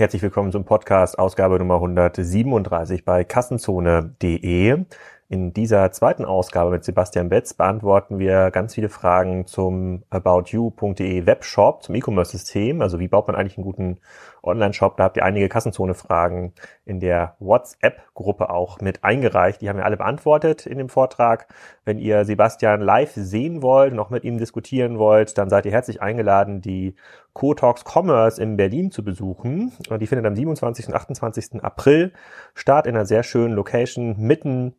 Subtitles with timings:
[0.00, 4.86] Herzlich willkommen zum Podcast Ausgabe Nummer 137 bei kassenzone.de.
[5.32, 11.84] In dieser zweiten Ausgabe mit Sebastian Betz beantworten wir ganz viele Fragen zum aboutyou.de Webshop,
[11.84, 12.82] zum E-Commerce-System.
[12.82, 14.00] Also wie baut man eigentlich einen guten
[14.42, 14.96] Online-Shop?
[14.96, 16.52] Da habt ihr einige Kassenzone-Fragen
[16.84, 19.60] in der WhatsApp-Gruppe auch mit eingereicht.
[19.60, 21.46] Die haben wir alle beantwortet in dem Vortrag.
[21.84, 25.70] Wenn ihr Sebastian live sehen wollt und auch mit ihm diskutieren wollt, dann seid ihr
[25.70, 26.96] herzlich eingeladen, die
[27.34, 29.70] Co-Talks Commerce in Berlin zu besuchen.
[30.00, 30.88] Die findet am 27.
[30.88, 31.62] und 28.
[31.62, 32.12] April
[32.54, 34.74] statt in einer sehr schönen Location mitten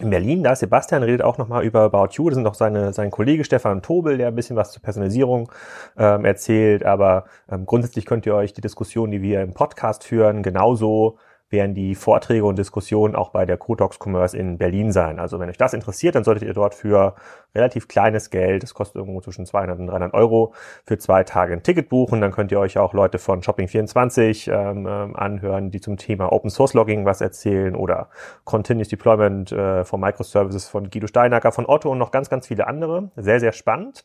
[0.00, 2.28] in Berlin, da ist Sebastian, redet auch nochmal über About You.
[2.28, 5.50] Das sind auch seine, sein Kollege Stefan Tobel, der ein bisschen was zur Personalisierung
[5.96, 6.84] ähm, erzählt.
[6.84, 11.18] Aber ähm, grundsätzlich könnt ihr euch die Diskussion, die wir im Podcast führen, genauso
[11.50, 15.18] werden die Vorträge und Diskussionen auch bei der Cotox Commerce in Berlin sein.
[15.18, 17.14] Also wenn euch das interessiert, dann solltet ihr dort für
[17.54, 20.52] relativ kleines Geld, das kostet irgendwo zwischen 200 und 300 Euro,
[20.84, 22.20] für zwei Tage ein Ticket buchen.
[22.20, 26.50] Dann könnt ihr euch auch Leute von Shopping24 ähm, ähm, anhören, die zum Thema Open
[26.50, 28.08] Source Logging was erzählen oder
[28.44, 32.66] Continuous Deployment äh, von Microservices von Guido Steinacker, von Otto und noch ganz, ganz viele
[32.66, 33.10] andere.
[33.16, 34.04] Sehr, sehr spannend.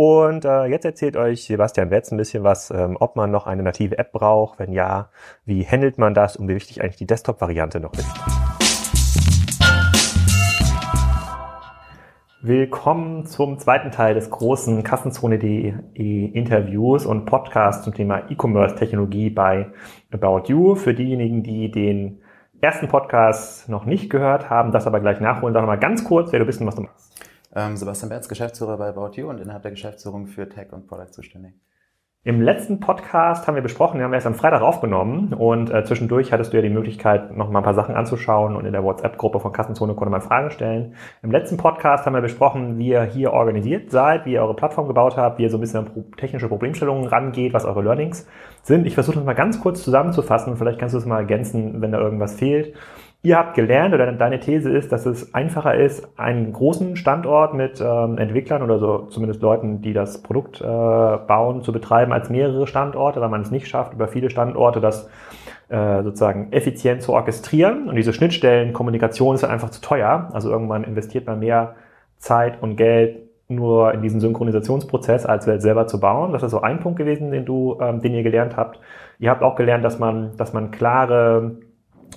[0.00, 3.64] Und äh, jetzt erzählt euch Sebastian Wetz ein bisschen was, ähm, ob man noch eine
[3.64, 4.60] native App braucht.
[4.60, 5.08] Wenn ja,
[5.44, 8.08] wie handelt man das und wie wichtig eigentlich die Desktop-Variante noch ist.
[12.42, 19.66] Willkommen zum zweiten Teil des großen Kassenzone.de Interviews und Podcasts zum Thema E-Commerce-Technologie bei
[20.12, 20.76] About You.
[20.76, 22.22] Für diejenigen, die den
[22.60, 26.38] ersten Podcast noch nicht gehört haben, das aber gleich nachholen, sag mal ganz kurz, wer
[26.38, 27.07] du bist und was du machst.
[27.54, 31.12] Ähm, Sebastian Berz, Geschäftsführer bei About You und innerhalb der Geschäftsführung für Tech und Product
[31.12, 31.54] zuständig.
[32.24, 36.32] Im letzten Podcast haben wir besprochen, wir haben erst am Freitag aufgenommen und äh, zwischendurch
[36.32, 39.40] hattest du ja die Möglichkeit, noch mal ein paar Sachen anzuschauen und in der WhatsApp-Gruppe
[39.40, 40.94] von Kassenzone konnte man Fragen stellen.
[41.22, 44.88] Im letzten Podcast haben wir besprochen, wie ihr hier organisiert seid, wie ihr eure Plattform
[44.88, 48.26] gebaut habt, wie ihr so ein bisschen an technische Problemstellungen rangeht, was eure Learnings
[48.62, 48.86] sind.
[48.86, 51.98] Ich versuche das mal ganz kurz zusammenzufassen, vielleicht kannst du es mal ergänzen, wenn da
[51.98, 52.74] irgendwas fehlt.
[53.20, 57.80] Ihr habt gelernt oder deine These ist, dass es einfacher ist, einen großen Standort mit
[57.80, 62.68] ähm, Entwicklern oder so zumindest Leuten, die das Produkt äh, bauen, zu betreiben als mehrere
[62.68, 65.10] Standorte, weil man es nicht schafft, über viele Standorte das
[65.68, 67.88] äh, sozusagen effizient zu orchestrieren.
[67.88, 70.28] Und diese Schnittstellen, Kommunikation ist einfach zu teuer.
[70.32, 71.74] Also irgendwann investiert man mehr
[72.18, 73.16] Zeit und Geld
[73.48, 76.32] nur in diesen Synchronisationsprozess, als selber zu bauen.
[76.32, 78.78] Das ist so ein Punkt gewesen, den du, ähm, den ihr gelernt habt.
[79.18, 81.56] Ihr habt auch gelernt, dass man, dass man klare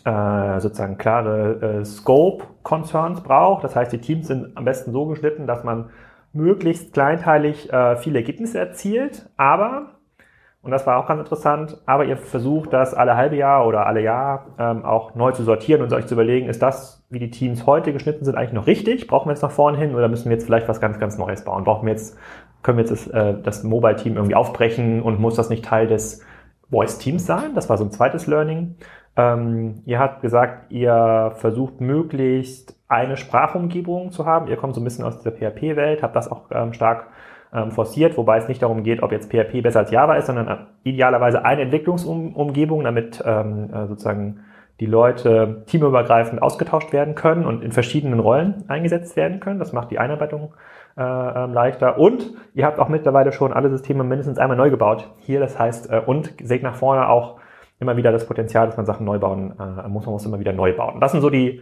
[0.05, 3.63] äh, sozusagen klare äh, Scope-Concerns braucht.
[3.63, 5.89] Das heißt, die Teams sind am besten so geschnitten, dass man
[6.33, 9.97] möglichst kleinteilig äh, viele Ergebnisse erzielt, aber,
[10.61, 14.01] und das war auch ganz interessant, aber ihr versucht das alle halbe Jahr oder alle
[14.01, 17.65] Jahr ähm, auch neu zu sortieren und euch zu überlegen, ist das, wie die Teams
[17.65, 19.07] heute geschnitten sind, eigentlich noch richtig?
[19.07, 21.43] Brauchen wir jetzt nach vorne hin oder müssen wir jetzt vielleicht was ganz, ganz Neues
[21.43, 21.63] bauen?
[21.63, 22.17] Brauchen wir jetzt,
[22.63, 26.23] können wir jetzt das, äh, das Mobile-Team irgendwie aufbrechen und muss das nicht Teil des
[26.69, 27.55] Voice-Teams sein?
[27.55, 28.75] Das war so ein zweites Learning.
[29.17, 34.47] Ähm, ihr habt gesagt, ihr versucht möglichst eine Sprachumgebung zu haben.
[34.47, 37.07] Ihr kommt so ein bisschen aus dieser PHP-Welt, habt das auch ähm, stark
[37.53, 40.47] ähm, forciert, wobei es nicht darum geht, ob jetzt PHP besser als Java ist, sondern
[40.47, 44.41] äh, idealerweise eine Entwicklungsumgebung, damit ähm, äh, sozusagen
[44.79, 49.59] die Leute teamübergreifend ausgetauscht werden können und in verschiedenen Rollen eingesetzt werden können.
[49.59, 50.53] Das macht die Einarbeitung
[50.97, 51.99] äh, ähm, leichter.
[51.99, 55.11] Und ihr habt auch mittlerweile schon alle Systeme mindestens einmal neu gebaut.
[55.19, 57.40] Hier, das heißt, äh, und seht nach vorne auch
[57.81, 60.53] immer wieder das Potenzial, dass man Sachen neu bauen äh, muss, man muss immer wieder
[60.53, 61.01] neu bauen.
[61.01, 61.61] Das sind so die,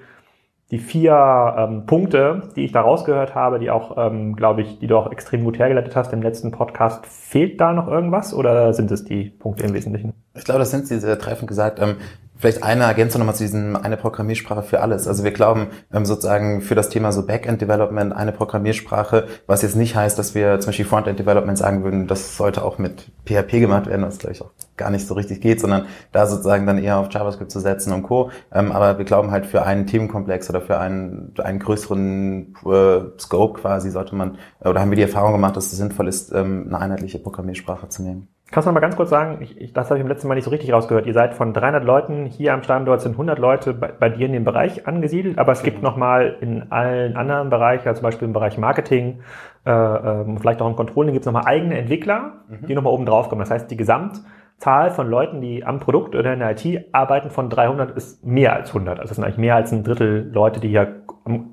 [0.72, 4.88] die vier ähm, Punkte, die ich da rausgehört habe, die auch, ähm, glaube ich, die
[4.88, 7.06] du auch extrem gut hergeleitet hast im letzten Podcast.
[7.08, 10.14] Fehlt da noch irgendwas oder sind es die Punkte im Wesentlichen?
[10.36, 11.80] Ich glaube, das sind sie sehr treffend gesagt.
[11.82, 11.96] Ähm,
[12.40, 15.10] Vielleicht eine Ergänzung nochmal zu diesem eine Programmiersprache für alles.
[15.10, 19.76] Also wir glauben ähm, sozusagen für das Thema so Backend Development eine Programmiersprache, was jetzt
[19.76, 23.60] nicht heißt, dass wir zum Beispiel Frontend Development sagen würden, das sollte auch mit PHP
[23.60, 26.78] gemacht werden, was glaube ich auch gar nicht so richtig geht, sondern da sozusagen dann
[26.78, 28.32] eher auf JavaScript zu setzen und Co.
[28.54, 33.60] Ähm, aber wir glauben halt für einen Themenkomplex oder für einen, einen größeren äh, Scope
[33.60, 36.80] quasi sollte man, oder haben wir die Erfahrung gemacht, dass es sinnvoll ist, ähm, eine
[36.80, 38.30] einheitliche Programmiersprache zu nehmen.
[38.52, 40.36] Kannst du noch mal ganz kurz sagen, ich, ich, das habe ich im letzten Mal
[40.36, 41.06] nicht so richtig rausgehört.
[41.06, 44.34] Ihr seid von 300 Leuten hier am Standort, sind 100 Leute bei, bei dir in
[44.34, 45.84] dem Bereich angesiedelt, aber es gibt mhm.
[45.84, 49.20] noch mal in allen anderen Bereichen, also zum Beispiel im Bereich Marketing,
[49.66, 52.66] äh, äh, vielleicht auch im Controlling, gibt es noch mal eigene Entwickler, mhm.
[52.66, 53.42] die noch mal oben drauf kommen.
[53.42, 54.22] Das heißt, die Gesamt
[54.60, 58.54] Zahl von Leuten, die am Produkt oder in der IT arbeiten, von 300 ist mehr
[58.54, 59.00] als 100.
[59.00, 60.99] Also das sind eigentlich mehr als ein Drittel Leute, die hier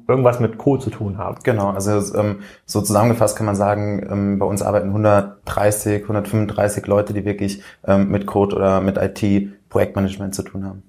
[0.08, 1.38] irgendwas mit Code zu tun haben.
[1.43, 7.12] Genau, also ähm, so zusammengefasst kann man sagen, ähm, bei uns arbeiten 130, 135 Leute,
[7.12, 10.82] die wirklich ähm, mit Code oder mit IT Projektmanagement zu tun haben.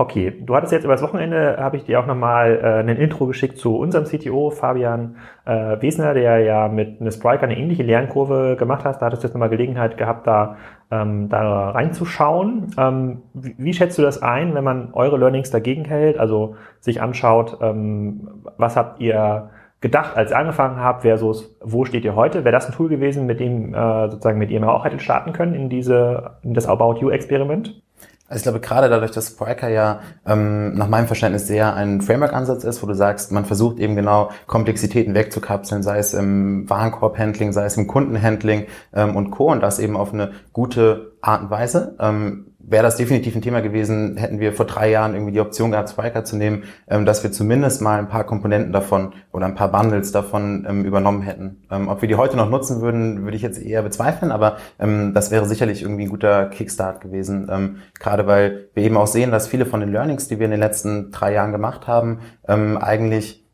[0.00, 3.58] Okay, du hattest jetzt übers Wochenende, habe ich dir auch nochmal äh, ein Intro geschickt
[3.58, 8.84] zu unserem CTO, Fabian äh, Wesner, der ja mit einer Spriker eine ähnliche Lernkurve gemacht
[8.84, 9.02] hat.
[9.02, 10.56] Da hattest du jetzt nochmal Gelegenheit gehabt, da,
[10.92, 12.68] ähm, da reinzuschauen.
[12.78, 17.02] Ähm, wie, wie schätzt du das ein, wenn man eure Learnings dagegen hält, also sich
[17.02, 22.44] anschaut, ähm, was habt ihr gedacht, als ihr angefangen habt, versus wo steht ihr heute?
[22.44, 25.32] Wäre das ein Tool gewesen, mit dem äh, sozusagen mit dem ihr auch hättet starten
[25.32, 27.82] können in diese in das About You Experiment?
[28.28, 32.62] Also ich glaube, gerade dadurch, dass Spriker ja ähm, nach meinem Verständnis sehr ein Framework-Ansatz
[32.62, 37.64] ist, wo du sagst, man versucht eben genau Komplexitäten wegzukapseln, sei es im Warenkorb-Handling, sei
[37.64, 39.50] es im Kundenhandling ähm, und Co.
[39.50, 41.96] und das eben auf eine gute Art und Weise.
[42.00, 45.70] Ähm, wäre das definitiv ein Thema gewesen, hätten wir vor drei Jahren irgendwie die Option
[45.70, 49.54] gehabt, Spriker zu nehmen, ähm, dass wir zumindest mal ein paar Komponenten davon oder ein
[49.54, 51.62] paar Bundles davon ähm, übernommen hätten.
[51.70, 55.14] Ähm, ob wir die heute noch nutzen würden, würde ich jetzt eher bezweifeln, aber ähm,
[55.14, 57.48] das wäre sicherlich irgendwie ein guter Kickstart gewesen.
[57.50, 60.50] Ähm, gerade weil wir eben auch sehen, dass viele von den Learnings, die wir in
[60.50, 63.44] den letzten drei Jahren gemacht haben, ähm, eigentlich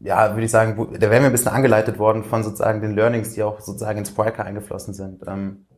[0.00, 3.32] ja, würde ich sagen, da wären wir ein bisschen angeleitet worden von sozusagen den Learnings,
[3.32, 5.22] die auch sozusagen in Spriker eingeflossen sind.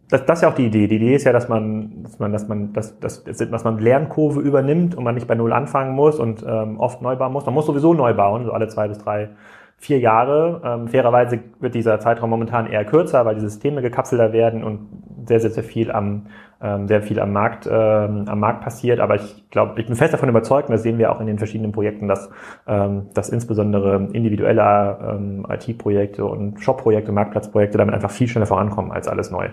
[0.09, 0.87] Das, das ist ja auch die Idee.
[0.87, 4.41] Die Idee ist ja, dass man, dass man, dass man, dass, dass, dass man Lernkurve
[4.41, 7.45] übernimmt und man nicht bei Null anfangen muss und ähm, oft neu bauen muss.
[7.45, 9.31] Man muss sowieso neu bauen, so alle zwei bis drei,
[9.79, 10.63] vier Jahre.
[10.65, 14.89] Ähm, fairerweise wird dieser Zeitraum momentan eher kürzer, weil die Systeme gekapselter werden und
[15.27, 16.27] sehr, sehr, sehr viel am
[16.59, 19.01] sehr viel am Markt, ähm, am Markt passiert.
[19.01, 21.39] Aber ich glaube, ich bin fest davon überzeugt, und das sehen wir auch in den
[21.39, 22.31] verschiedenen Projekten, dass,
[22.67, 29.09] ähm, dass insbesondere individuelle ähm, IT-Projekte und Shop-Projekte, Marktplatzprojekte damit einfach viel schneller vorankommen, als
[29.09, 29.49] alles neu,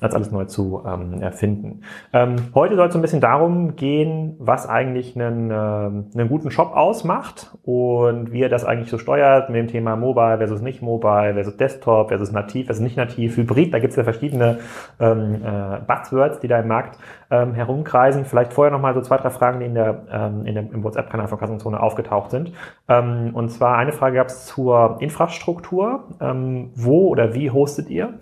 [0.00, 1.82] als alles neu zu ähm, erfinden.
[2.12, 6.74] Ähm, heute soll es ein bisschen darum gehen, was eigentlich einen, ähm, einen guten Shop
[6.74, 11.34] ausmacht und wie er das eigentlich so steuert mit dem Thema Mobile versus nicht Mobile,
[11.34, 13.72] versus Desktop, versus nativ, versus nicht nativ, Hybrid.
[13.72, 14.58] Da gibt es ja verschiedene
[15.00, 16.98] ähm, äh, Buzzwords, die da im Markt
[17.30, 18.24] ähm, herumkreisen.
[18.24, 21.26] Vielleicht vorher nochmal so zwei, drei Fragen, die in der, ähm, in der, im WhatsApp-Kanal
[21.26, 22.52] von Kassenzone aufgetaucht sind.
[22.88, 26.04] Ähm, und zwar eine Frage gab es zur Infrastruktur.
[26.20, 28.14] Ähm, wo oder wie hostet ihr?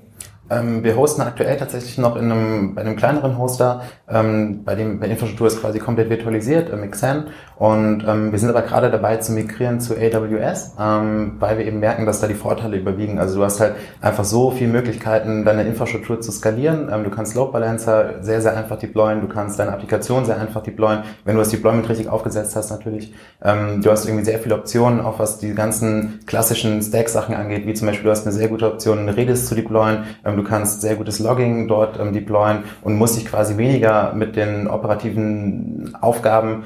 [0.50, 5.00] Ähm, wir hosten aktuell tatsächlich noch in einem, bei einem kleineren Hoster, ähm, bei dem
[5.00, 7.28] bei Infrastruktur ist quasi komplett virtualisiert, im Xen.
[7.56, 11.80] Und ähm, wir sind aber gerade dabei zu migrieren zu AWS, ähm, weil wir eben
[11.80, 13.18] merken, dass da die Vorteile überwiegen.
[13.18, 16.90] Also du hast halt einfach so viele Möglichkeiten, deine Infrastruktur zu skalieren.
[16.92, 19.20] Ähm, du kannst Load Balancer sehr, sehr einfach deployen.
[19.20, 21.02] Du kannst deine Applikation sehr einfach deployen.
[21.24, 23.14] Wenn du das Deployment richtig aufgesetzt hast, natürlich.
[23.44, 27.74] Ähm, du hast irgendwie sehr viele Optionen, auch was die ganzen klassischen Stack-Sachen angeht, wie
[27.74, 30.04] zum Beispiel du hast eine sehr gute Option, Redis zu deployen.
[30.24, 34.36] Ähm, du kannst sehr gutes Logging dort ähm, deployen und musst dich quasi weniger mit
[34.36, 36.64] den operativen Aufgaben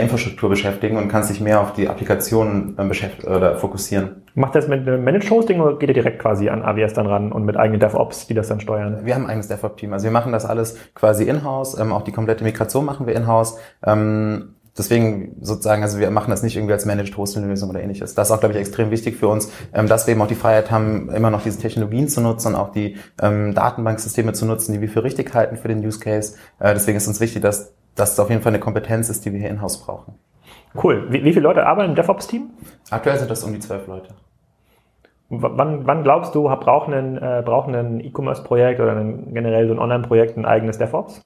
[0.00, 4.22] einer Infrastruktur beschäftigen und kannst dich mehr auf die Applikationen beschäftigen oder fokussieren.
[4.34, 7.44] Macht das mit Managed Hosting oder geht ihr direkt quasi an AWS dann ran und
[7.44, 9.00] mit eigenen DevOps, die das dann steuern?
[9.04, 9.92] Wir haben ein eigenes DevOps-Team.
[9.92, 11.78] Also wir machen das alles quasi in-house.
[11.78, 13.58] Ähm, auch die komplette Migration machen wir in-house.
[13.84, 18.14] Ähm, deswegen sozusagen, also wir machen das nicht irgendwie als Managed Hosting Lösung oder ähnliches.
[18.14, 20.34] Das ist auch, glaube ich, extrem wichtig für uns, ähm, dass wir eben auch die
[20.34, 24.72] Freiheit haben, immer noch diese Technologien zu nutzen und auch die ähm, Datenbanksysteme zu nutzen,
[24.72, 26.36] die wir für richtig halten für den Use Case.
[26.60, 29.40] Äh, deswegen ist uns wichtig, dass das auf jeden Fall eine Kompetenz ist, die wir
[29.40, 30.14] hier in-house brauchen.
[30.82, 31.06] Cool.
[31.10, 32.50] Wie, wie viele Leute arbeiten im DevOps-Team?
[32.90, 34.14] Aktuell sind das um die zwölf Leute.
[35.28, 37.68] Wann, wann glaubst du, braucht ein, äh, braucht
[38.00, 41.22] E-Commerce-Projekt oder ein, generell so ein Online-Projekt ein eigenes DevOps?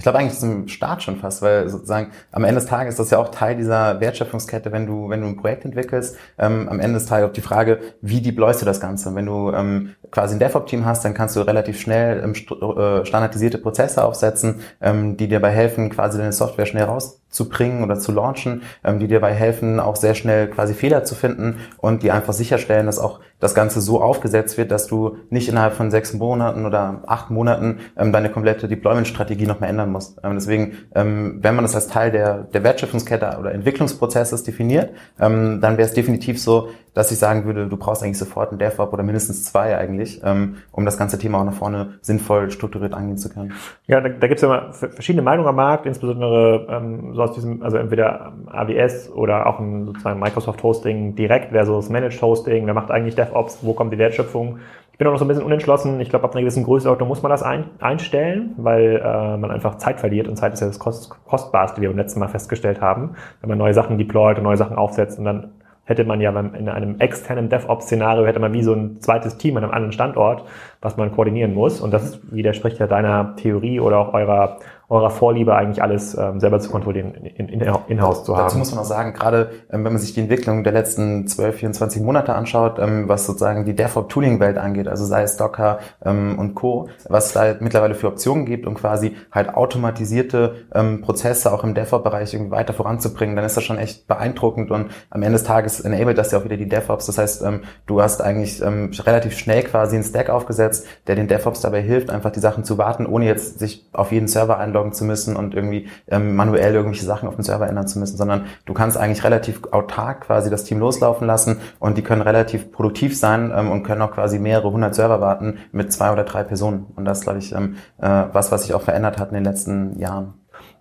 [0.00, 3.10] Ich glaube eigentlich zum Start schon fast, weil sozusagen am Ende des Tages ist das
[3.10, 6.16] ja auch Teil dieser Wertschöpfungskette, wenn du, wenn du ein Projekt entwickelst.
[6.38, 9.14] Ähm, am Ende des Tages auch die Frage, wie deployst du das Ganze?
[9.14, 13.58] Wenn du ähm, quasi ein DevOps-Team hast, dann kannst du relativ schnell ähm, äh, standardisierte
[13.58, 16.84] Prozesse aufsetzen, ähm, die dir dabei helfen, quasi deine Software schnell
[17.30, 21.14] rauszubringen oder zu launchen, ähm, die dir dabei helfen, auch sehr schnell quasi Fehler zu
[21.14, 25.48] finden und die einfach sicherstellen, dass auch das Ganze so aufgesetzt wird, dass du nicht
[25.48, 30.18] innerhalb von sechs Monaten oder acht Monaten ähm, deine komplette Deployment-Strategie noch mehr ändern musst.
[30.22, 35.60] Ähm, deswegen, ähm, wenn man das als Teil der, der Wertschöpfungskette oder Entwicklungsprozesses definiert, ähm,
[35.60, 38.92] dann wäre es definitiv so, dass ich sagen würde, du brauchst eigentlich sofort einen DevOps
[38.92, 43.16] oder mindestens zwei eigentlich, ähm, um das ganze Thema auch nach vorne sinnvoll strukturiert angehen
[43.16, 43.52] zu können.
[43.86, 47.32] Ja, da, da gibt es ja immer verschiedene Meinungen am Markt, insbesondere ähm, so aus
[47.32, 52.66] diesem, also entweder AWS oder auch ein sozusagen Microsoft Hosting direkt versus Managed Hosting.
[52.66, 53.58] Wer macht eigentlich DevOps?
[53.62, 54.58] Wo kommt die Wertschöpfung?
[54.92, 56.00] Ich bin auch noch so ein bisschen unentschlossen.
[56.00, 59.76] Ich glaube, ab einer gewissen Größenordnung muss man das ein, einstellen, weil äh, man einfach
[59.78, 62.80] Zeit verliert und Zeit ist ja das Kost, Kostbarste, wie wir beim letzten Mal festgestellt
[62.80, 63.16] haben.
[63.40, 65.52] Wenn man neue Sachen deployt und neue Sachen aufsetzt und dann
[65.90, 69.64] hätte man ja in einem externen DevOps-Szenario hätte man wie so ein zweites Team an
[69.64, 70.44] einem anderen Standort,
[70.80, 71.80] was man koordinieren muss.
[71.80, 74.58] Und das widerspricht ja deiner Theorie oder auch eurer,
[74.88, 78.44] eurer Vorliebe eigentlich alles ähm, selber zu kontrollieren, in, in, in-house zu haben.
[78.44, 81.56] Dazu muss man auch sagen, gerade ähm, wenn man sich die Entwicklung der letzten 12,
[81.56, 86.54] 24 Monate anschaut, ähm, was sozusagen die DevOps-Tooling-Welt angeht, also sei es Docker ähm, und
[86.56, 91.62] Co., was es da mittlerweile für Optionen gibt, um quasi halt automatisierte ähm, Prozesse auch
[91.62, 95.44] im DevOps-Bereich irgendwie weiter voranzubringen, dann ist das schon echt beeindruckend und am Ende des
[95.44, 97.06] Tages enabled das ja auch wieder die DevOps.
[97.06, 100.69] Das heißt, ähm, du hast eigentlich ähm, relativ schnell quasi einen Stack aufgesetzt,
[101.06, 104.28] der den DevOps dabei hilft, einfach die Sachen zu warten, ohne jetzt sich auf jeden
[104.28, 107.98] Server einloggen zu müssen und irgendwie ähm, manuell irgendwelche Sachen auf dem Server ändern zu
[107.98, 112.22] müssen, sondern du kannst eigentlich relativ autark quasi das Team loslaufen lassen und die können
[112.22, 116.24] relativ produktiv sein ähm, und können auch quasi mehrere hundert Server warten mit zwei oder
[116.24, 116.86] drei Personen.
[116.96, 119.98] Und das glaube ich ähm, äh, was, was sich auch verändert hat in den letzten
[119.98, 120.34] Jahren.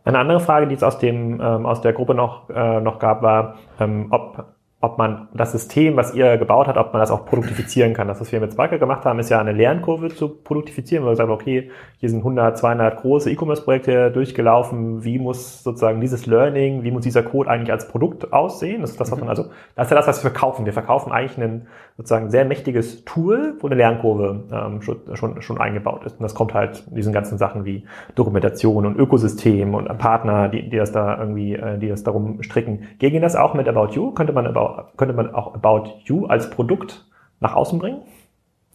[0.04, 3.22] Eine andere Frage, die es aus dem ähm, aus der Gruppe noch äh, noch gab,
[3.22, 4.46] war, ähm, ob
[4.82, 8.08] ob man das System, was ihr gebaut habt, ob man das auch produktifizieren kann.
[8.08, 11.16] Das, was wir mit Sparker gemacht haben, ist ja eine Lernkurve zu produktifizieren, weil wir
[11.18, 15.04] sagen, okay, hier sind 100, 200 große E-Commerce-Projekte durchgelaufen.
[15.04, 18.80] Wie muss sozusagen dieses Learning, wie muss dieser Code eigentlich als Produkt aussehen?
[18.80, 19.32] Das ist das, was man mhm.
[19.32, 19.44] also,
[19.76, 20.66] das ist ja das, was wir verkaufen.
[20.66, 21.68] Wir verkaufen eigentlich ein
[22.00, 26.14] sozusagen sehr mächtiges Tool, wo eine Lernkurve ähm, schon, schon, schon eingebaut ist.
[26.14, 27.84] Und das kommt halt diesen ganzen Sachen wie
[28.16, 32.88] Dokumentation und Ökosystem und Partner, die, die das da irgendwie, äh, die das darum stricken.
[33.00, 34.12] Gegen das auch mit About You?
[34.12, 37.06] Könnte man About könnte man auch About You als Produkt
[37.42, 38.00] nach außen bringen?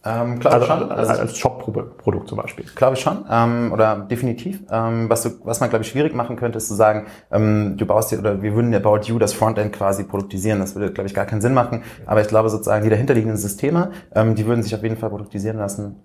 [0.05, 0.91] Ähm, glaube also, schon.
[0.91, 2.65] Also, als Shop-Produkt zum Beispiel.
[2.75, 3.25] Glaube ich schon.
[3.29, 4.61] Ähm, oder definitiv.
[4.69, 7.85] Ähm, was, du, was man, glaube ich, schwierig machen könnte, ist zu sagen, ähm, du
[7.85, 10.59] baust dir, oder wir würden About You das Frontend quasi produktisieren.
[10.59, 11.83] Das würde, glaube ich, gar keinen Sinn machen.
[12.05, 15.57] Aber ich glaube sozusagen, die dahinterliegenden Systeme, ähm, die würden sich auf jeden Fall produktisieren
[15.57, 15.95] lassen.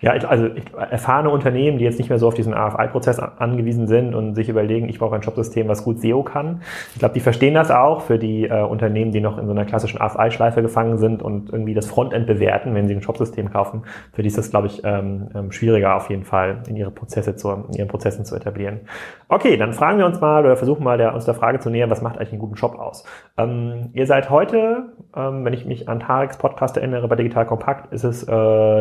[0.00, 4.14] Ja, also ich, erfahrene Unternehmen, die jetzt nicht mehr so auf diesen AFI-Prozess angewiesen sind
[4.14, 6.60] und sich überlegen, ich brauche ein Shopsystem, was gut SEO kann.
[6.92, 9.64] Ich glaube, die verstehen das auch für die äh, Unternehmen, die noch in so einer
[9.64, 13.84] klassischen AFI-Schleife gefangen sind und irgendwie das Frontend bewerten, wenn sie ein Shopsystem kaufen.
[14.12, 17.34] Für die ist das, glaube ich, ähm, ähm, schwieriger auf jeden Fall, in ihre Prozesse
[17.34, 18.80] zu, in ihren Prozessen zu etablieren.
[19.28, 21.88] Okay, dann fragen wir uns mal oder versuchen mal der, uns der Frage zu nähern,
[21.88, 23.04] was macht eigentlich einen guten Shop aus?
[23.38, 27.94] Ähm, ihr seid heute, ähm, wenn ich mich an Tareks Podcast erinnere, bei Digital Kompakt,
[27.94, 28.26] ist es äh,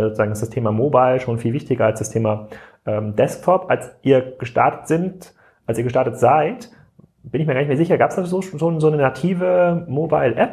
[0.01, 2.47] sozusagen das Thema Mobile Mobile schon viel wichtiger als das Thema
[2.85, 3.69] ähm, Desktop.
[3.69, 5.33] Als ihr gestartet sind,
[5.65, 6.69] als ihr gestartet seid,
[7.24, 9.85] bin ich mir gar nicht mehr sicher, gab es da so, so, so eine native
[9.88, 10.51] Mobile-App?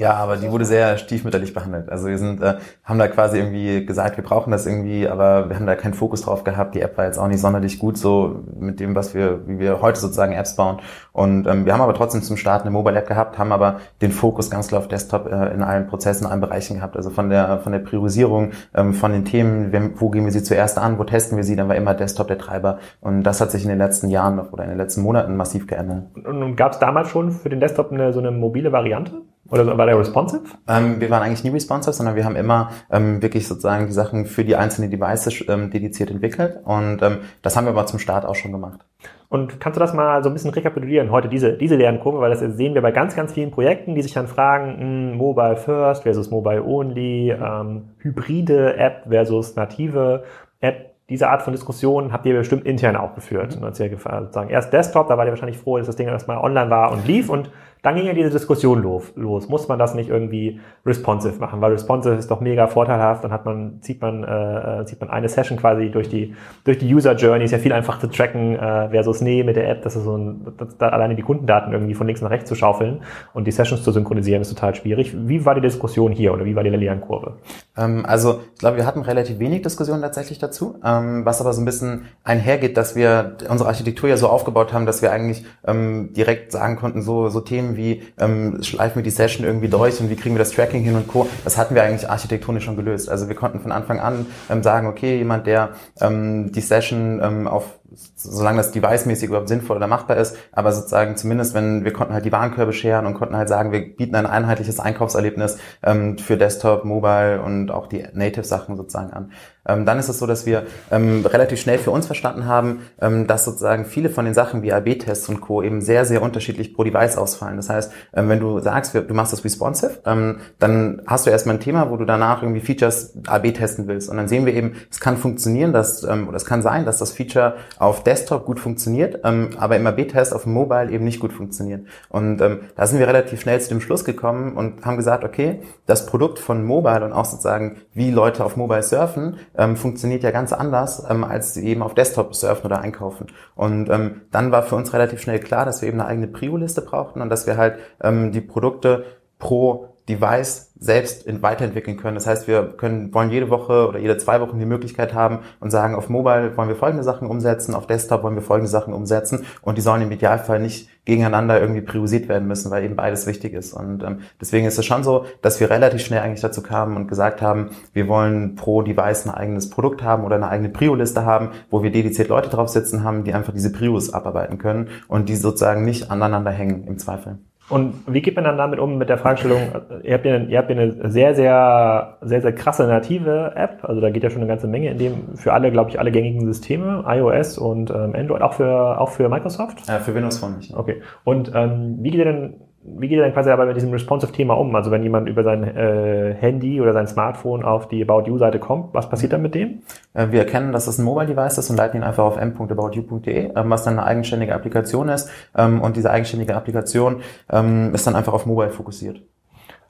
[0.00, 1.90] Ja, aber die wurde sehr stiefmütterlich behandelt.
[1.90, 2.54] Also wir sind, äh,
[2.84, 6.22] haben da quasi irgendwie gesagt, wir brauchen das irgendwie, aber wir haben da keinen Fokus
[6.22, 6.74] drauf gehabt.
[6.74, 9.82] Die App war jetzt auch nicht sonderlich gut so mit dem, was wir, wie wir
[9.82, 10.78] heute sozusagen Apps bauen.
[11.12, 14.10] Und ähm, wir haben aber trotzdem zum Start eine Mobile App gehabt, haben aber den
[14.10, 16.96] Fokus ganz klar auf Desktop äh, in allen Prozessen, in allen Bereichen gehabt.
[16.96, 20.78] Also von der von der Priorisierung, ähm, von den Themen, wo gehen wir sie zuerst
[20.78, 22.78] an, wo testen wir sie, dann war immer Desktop der Treiber.
[23.02, 26.04] Und das hat sich in den letzten Jahren oder in den letzten Monaten massiv geändert.
[26.14, 29.20] Und, und gab es damals schon für den Desktop eine, so eine mobile Variante?
[29.48, 30.42] Oder war der responsive?
[30.68, 34.26] Ähm, wir waren eigentlich nie responsive, sondern wir haben immer ähm, wirklich sozusagen die Sachen
[34.26, 36.60] für die einzelnen Devices ähm, dediziert entwickelt.
[36.64, 38.80] Und ähm, das haben wir aber zum Start auch schon gemacht.
[39.28, 42.40] Und kannst du das mal so ein bisschen rekapitulieren, heute diese, diese Lernkurve, weil das
[42.40, 46.02] sehen wir bei ganz, ganz vielen Projekten, die sich dann fragen, mh, hm, Mobile First
[46.02, 50.24] versus Mobile Only, ähm, hybride App versus native
[50.60, 50.90] App.
[51.08, 53.56] Diese Art von Diskussion habt ihr bestimmt intern auch geführt.
[53.56, 53.64] Mhm.
[53.64, 56.92] Und sozusagen erst Desktop, da war ihr wahrscheinlich froh, dass das Ding erstmal online war
[56.92, 57.50] und lief und
[57.82, 59.48] dann ging ja diese Diskussion los.
[59.48, 61.60] Muss man das nicht irgendwie responsive machen?
[61.60, 63.24] Weil responsive ist doch mega vorteilhaft.
[63.24, 66.34] Dann hat man, zieht man, äh, zieht man eine Session quasi durch die,
[66.64, 67.44] durch die User Journey.
[67.44, 70.16] Ist ja viel einfacher zu tracken, äh, versus nee, mit der App, das ist so
[70.16, 73.52] ein, das, da alleine die Kundendaten irgendwie von links nach rechts zu schaufeln und die
[73.52, 75.14] Sessions zu synchronisieren ist total schwierig.
[75.16, 77.34] Wie war die Diskussion hier oder wie war die Lernkurve?
[77.76, 81.62] Ähm, also, ich glaube, wir hatten relativ wenig Diskussion tatsächlich dazu, ähm, was aber so
[81.62, 86.12] ein bisschen einhergeht, dass wir unsere Architektur ja so aufgebaut haben, dass wir eigentlich ähm,
[86.12, 90.10] direkt sagen konnten, so, so Themen wie ähm, schleifen wir die Session irgendwie durch und
[90.10, 91.28] wie kriegen wir das Tracking hin und Co.
[91.44, 93.08] Das hatten wir eigentlich architektonisch schon gelöst.
[93.08, 97.48] Also wir konnten von Anfang an ähm, sagen, okay, jemand, der ähm, die Session ähm,
[97.48, 97.80] auf
[98.16, 102.24] solange das device-mäßig überhaupt sinnvoll oder machbar ist, aber sozusagen zumindest, wenn wir konnten halt
[102.24, 106.84] die Warenkörbe scheren und konnten halt sagen, wir bieten ein einheitliches Einkaufserlebnis ähm, für Desktop,
[106.84, 109.32] Mobile und auch die Native-Sachen sozusagen an.
[109.70, 113.26] Ähm, dann ist es so, dass wir ähm, relativ schnell für uns verstanden haben, ähm,
[113.26, 115.62] dass sozusagen viele von den Sachen wie AB-Tests und Co.
[115.62, 117.56] eben sehr, sehr unterschiedlich pro Device ausfallen.
[117.56, 121.56] Das heißt, ähm, wenn du sagst, du machst das responsive, ähm, dann hast du erstmal
[121.56, 124.08] ein Thema, wo du danach irgendwie Features AB testen willst.
[124.08, 126.98] Und dann sehen wir eben, es kann funktionieren, dass, ähm, oder es kann sein, dass
[126.98, 131.86] das Feature auf Desktop gut funktioniert, aber im AB-Test auf Mobile eben nicht gut funktioniert.
[132.08, 136.06] Und da sind wir relativ schnell zu dem Schluss gekommen und haben gesagt, okay, das
[136.06, 140.54] Produkt von Mobile und auch sozusagen, wie Leute auf Mobile surfen, ähm, funktioniert ja ganz
[140.54, 143.26] anders, ähm, als eben auf Desktop surfen oder einkaufen.
[143.54, 146.80] Und ähm, dann war für uns relativ schnell klar, dass wir eben eine eigene Prio-Liste
[146.80, 149.04] brauchten und dass wir halt ähm, die Produkte
[149.38, 152.14] pro Device selbst weiterentwickeln können.
[152.14, 155.70] Das heißt, wir können, wollen jede Woche oder jede zwei Wochen die Möglichkeit haben und
[155.70, 159.44] sagen, auf Mobile wollen wir folgende Sachen umsetzen, auf Desktop wollen wir folgende Sachen umsetzen
[159.60, 163.52] und die sollen im Idealfall nicht gegeneinander irgendwie priorisiert werden müssen, weil eben beides wichtig
[163.52, 163.74] ist.
[163.74, 167.08] Und ähm, deswegen ist es schon so, dass wir relativ schnell eigentlich dazu kamen und
[167.08, 171.50] gesagt haben, wir wollen pro Device ein eigenes Produkt haben oder eine eigene Prio-Liste haben,
[171.70, 175.36] wo wir dediziert Leute drauf sitzen haben, die einfach diese Prios abarbeiten können und die
[175.36, 177.38] sozusagen nicht aneinander hängen im Zweifel.
[177.70, 179.60] Und wie geht man dann damit um mit der Fragestellung,
[180.02, 184.00] ihr habt ja, ihr habt ja eine sehr, sehr, sehr, sehr krasse native App, also
[184.00, 186.44] da geht ja schon eine ganze Menge in dem, für alle, glaube ich, alle gängigen
[186.44, 189.86] Systeme, iOS und ähm, Android, auch für, auch für Microsoft?
[189.86, 190.74] Ja, für Windows Phone nicht.
[190.74, 191.00] Okay.
[191.24, 192.54] Und ähm, wie geht ihr denn
[192.98, 194.74] wie geht ihr denn quasi dabei mit diesem Responsive-Thema um?
[194.74, 198.94] Also wenn jemand über sein äh, Handy oder sein Smartphone auf die About You-Seite kommt,
[198.94, 199.82] was passiert dann mit dem?
[200.14, 203.70] Äh, wir erkennen, dass es ein Mobile-Device ist und leiten ihn einfach auf m.aboutyou.de, ähm,
[203.70, 205.30] was dann eine eigenständige Applikation ist.
[205.56, 209.20] Ähm, und diese eigenständige Applikation ähm, ist dann einfach auf Mobile fokussiert.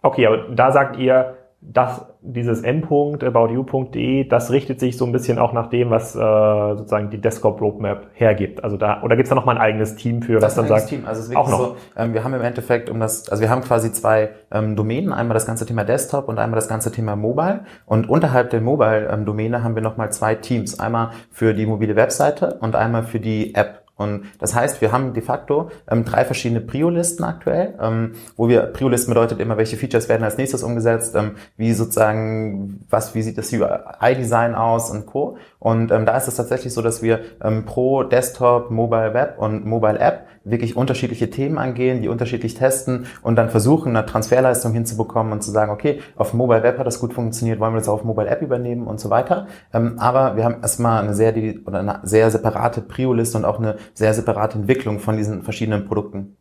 [0.02, 5.52] Okay, aber da sagt ihr, dass dieses m.aboutyou.de, das richtet sich so ein bisschen auch
[5.52, 8.64] nach dem, was äh, sozusagen die Desktop Roadmap hergibt.
[8.64, 10.88] Also da oder gibt's da noch mal ein eigenes Team für, das was dann sagt?
[10.88, 11.04] Team.
[11.06, 11.58] Also es ist auch noch.
[11.58, 15.12] so, ähm, wir haben im Endeffekt um das, also wir haben quasi zwei ähm, Domänen,
[15.12, 17.60] einmal das ganze Thema Desktop und einmal das ganze Thema Mobile.
[17.84, 21.94] Und unterhalb der Mobile-Domäne ähm, haben wir noch mal zwei Teams, einmal für die mobile
[21.94, 23.79] Webseite und einmal für die App.
[24.00, 28.62] Und das heißt, wir haben de facto ähm, drei verschiedene Prio-Listen aktuell, ähm, wo wir
[28.62, 33.36] Prio-Listen bedeutet immer, welche Features werden als nächstes umgesetzt, ähm, wie sozusagen, was, wie sieht
[33.36, 35.36] das UI-Design aus und Co.
[35.58, 39.66] Und ähm, da ist es tatsächlich so, dass wir ähm, pro Desktop, Mobile Web und
[39.66, 45.32] Mobile App wirklich unterschiedliche Themen angehen, die unterschiedlich testen und dann versuchen, eine Transferleistung hinzubekommen
[45.32, 48.04] und zu sagen, okay, auf Mobile Web hat das gut funktioniert, wollen wir das auf
[48.04, 49.46] Mobile App übernehmen und so weiter.
[49.72, 51.34] Ähm, aber wir haben erstmal eine sehr,
[51.66, 56.36] oder eine sehr separate Prio-Liste und auch eine sehr separate Entwicklung von diesen verschiedenen Produkten.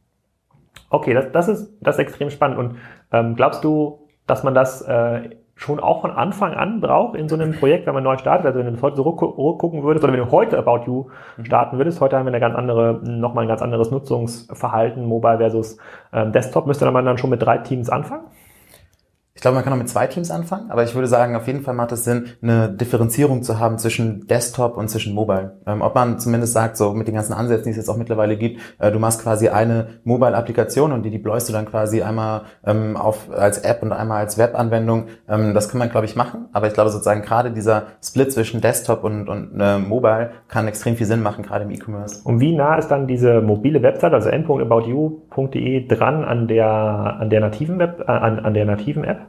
[0.89, 2.57] Okay, das, das, ist, das ist extrem spannend.
[2.57, 2.75] Und
[3.11, 5.29] ähm, glaubst du, dass man das äh,
[5.59, 8.45] schon auch von Anfang an braucht in so einem Projekt, wenn man neu startet.
[8.45, 11.43] Also wenn du das heute so rückgucken würdest oder wenn du heute About You mhm.
[11.45, 15.77] starten würdest, heute haben wir eine ganz andere, nochmal ein ganz anderes Nutzungsverhalten, Mobile versus
[16.13, 18.23] ähm, Desktop, müsste man dann schon mit drei Teams anfangen?
[19.39, 21.61] Ich glaube, man kann auch mit zwei Teams anfangen, aber ich würde sagen, auf jeden
[21.61, 25.61] Fall macht es Sinn, eine Differenzierung zu haben zwischen Desktop und zwischen Mobile.
[25.65, 28.35] Ähm, ob man zumindest sagt, so mit den ganzen Ansätzen, die es jetzt auch mittlerweile
[28.35, 32.97] gibt, äh, du machst quasi eine Mobile-Applikation und die deployst du dann quasi einmal ähm,
[32.97, 35.05] auf, als App und einmal als Web-Anwendung.
[35.29, 38.59] Ähm, das kann man, glaube ich, machen, aber ich glaube sozusagen gerade dieser Split zwischen
[38.59, 42.23] Desktop und, und äh, Mobile kann extrem viel Sinn machen, gerade im E-Commerce.
[42.25, 47.39] Und wie nah ist dann diese mobile Website, also n.aboutyou.de dran an der, an der
[47.39, 49.28] nativen Web, äh, an, an der nativen App?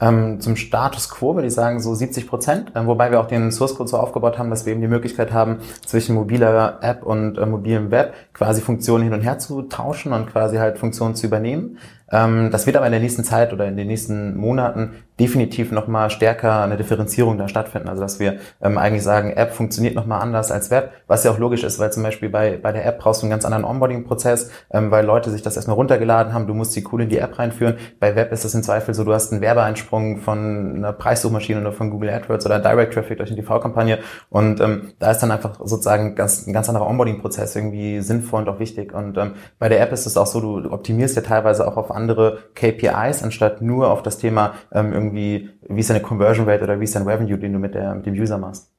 [0.00, 3.50] Ähm, zum Status quo würde ich sagen so 70 Prozent, äh, wobei wir auch den
[3.50, 7.38] Source Code so aufgebaut haben, dass wir eben die Möglichkeit haben, zwischen mobiler App und
[7.38, 11.26] äh, mobilem Web quasi Funktionen hin und her zu tauschen und quasi halt Funktionen zu
[11.26, 11.78] übernehmen.
[12.10, 16.10] Ähm, das wird aber in der nächsten Zeit oder in den nächsten Monaten definitiv nochmal
[16.10, 17.88] stärker eine Differenzierung da stattfinden.
[17.88, 21.38] Also dass wir ähm, eigentlich sagen, App funktioniert nochmal anders als Web, was ja auch
[21.38, 24.50] logisch ist, weil zum Beispiel bei, bei der App brauchst du einen ganz anderen Onboarding-Prozess,
[24.70, 27.38] ähm, weil Leute sich das erstmal runtergeladen haben, du musst sie cool in die App
[27.38, 27.76] reinführen.
[27.98, 31.72] Bei Web ist das im Zweifel so, du hast einen Werbeeinsprung von einer Preissuchmaschine oder
[31.72, 33.98] von Google AdWords oder Direct Traffic durch eine TV-Kampagne
[34.30, 38.48] und ähm, da ist dann einfach sozusagen ganz, ein ganz anderer Onboarding-Prozess irgendwie sinnvoll und
[38.48, 38.94] auch wichtig.
[38.94, 41.90] Und ähm, bei der App ist es auch so, du optimierst ja teilweise auch auf
[41.90, 46.78] andere KPIs, anstatt nur auf das Thema ähm, irgendwie, wie ist deine Conversion Rate oder
[46.80, 48.70] wie ist dein Revenue, den du mit, der, mit dem User machst.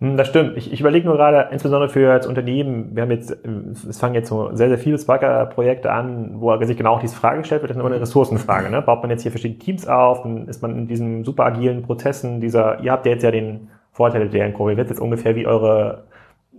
[0.00, 0.56] Hm, das stimmt.
[0.56, 3.36] Ich, ich überlege nur gerade, insbesondere für als Unternehmen, wir haben jetzt,
[3.88, 7.40] es fangen jetzt so sehr, sehr viele Sparker-Projekte an, wo sich genau auch diese Frage
[7.40, 8.70] gestellt wird, das ist immer eine Ressourcenfrage.
[8.70, 8.80] Ne?
[8.82, 12.40] Baut man jetzt hier verschiedene Teams auf, dann ist man in diesen super agilen Prozessen,
[12.40, 14.28] dieser, ihr habt ja jetzt ja den Vorteil der
[14.76, 16.04] wisst jetzt ungefähr, wie eure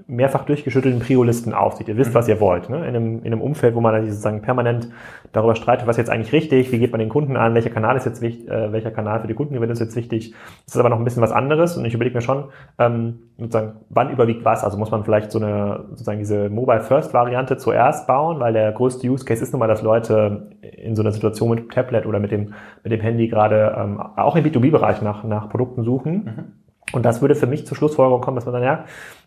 [0.09, 1.87] mehrfach durchgeschüttelten Priolisten aufsieht.
[1.87, 2.15] Ihr wisst, mhm.
[2.15, 2.69] was ihr wollt.
[2.69, 2.77] Ne?
[2.77, 4.89] In, einem, in einem Umfeld, wo man sozusagen permanent
[5.31, 8.05] darüber streitet, was jetzt eigentlich richtig, wie geht man den Kunden an, welcher Kanal ist
[8.05, 10.33] jetzt wichtig, äh, welcher Kanal für die Kundengewinn ist jetzt wichtig.
[10.65, 12.45] Das ist aber noch ein bisschen was anderes und ich überlege mir schon,
[12.79, 14.63] ähm, sozusagen, wann überwiegt was.
[14.63, 18.71] Also muss man vielleicht so eine, sozusagen diese Mobile First Variante zuerst bauen, weil der
[18.71, 22.19] größte Use Case ist nun mal, dass Leute in so einer Situation mit Tablet oder
[22.19, 26.13] mit dem, mit dem Handy gerade ähm, auch im B2B-Bereich nach, nach Produkten suchen.
[26.13, 26.69] Mhm.
[26.91, 28.85] Und das würde für mich zur Schlussfolgerung kommen, dass man dann, ja,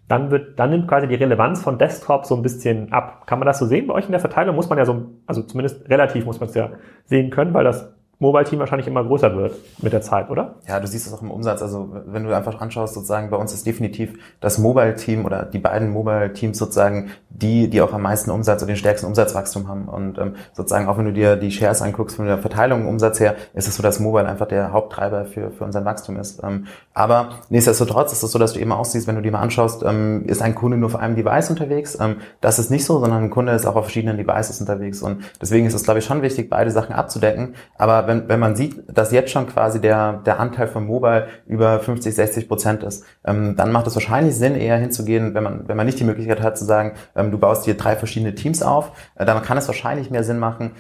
[0.09, 3.27] dann wird, dann nimmt quasi die Relevanz von Desktop so ein bisschen ab.
[3.27, 4.57] Kann man das so sehen bei euch in der Verteilung?
[4.57, 6.71] Muss man ja so, also zumindest relativ muss man es ja
[7.05, 10.55] sehen können, weil das Mobile-Team wahrscheinlich immer größer wird mit der Zeit, oder?
[10.69, 11.61] Ja, du siehst das auch im Umsatz.
[11.61, 15.91] Also wenn du einfach anschaust, sozusagen, bei uns ist definitiv das Mobile-Team oder die beiden
[15.91, 19.89] Mobile-Teams sozusagen die, die auch am meisten Umsatz oder den stärksten Umsatzwachstum haben.
[19.89, 23.19] Und ähm, sozusagen auch wenn du dir die Shares anguckst von der Verteilung im Umsatz
[23.19, 26.43] her, ist es so, dass Mobile einfach der Haupttreiber für, für unseren Wachstum ist.
[26.45, 29.41] Ähm, aber nichtsdestotrotz ist es so, dass du eben auch siehst, wenn du dir mal
[29.41, 31.99] anschaust, ähm, ist ein Kunde nur auf einem Device unterwegs.
[32.01, 35.03] Ähm, das ist nicht so, sondern ein Kunde ist auch auf verschiedenen Devices unterwegs.
[35.03, 37.55] Und deswegen ist es, glaube ich, schon wichtig, beide Sachen abzudecken.
[37.77, 41.81] Aber wenn, wenn man sieht, dass jetzt schon quasi der, der Anteil von Mobile über
[41.81, 45.77] 50, 60 Prozent ist, ähm, dann macht es wahrscheinlich Sinn, eher hinzugehen, wenn man, wenn
[45.77, 48.93] man nicht die Möglichkeit hat zu sagen, ähm, du baust hier drei verschiedene Teams auf,
[49.17, 50.73] äh, dann kann es wahrscheinlich mehr Sinn machen,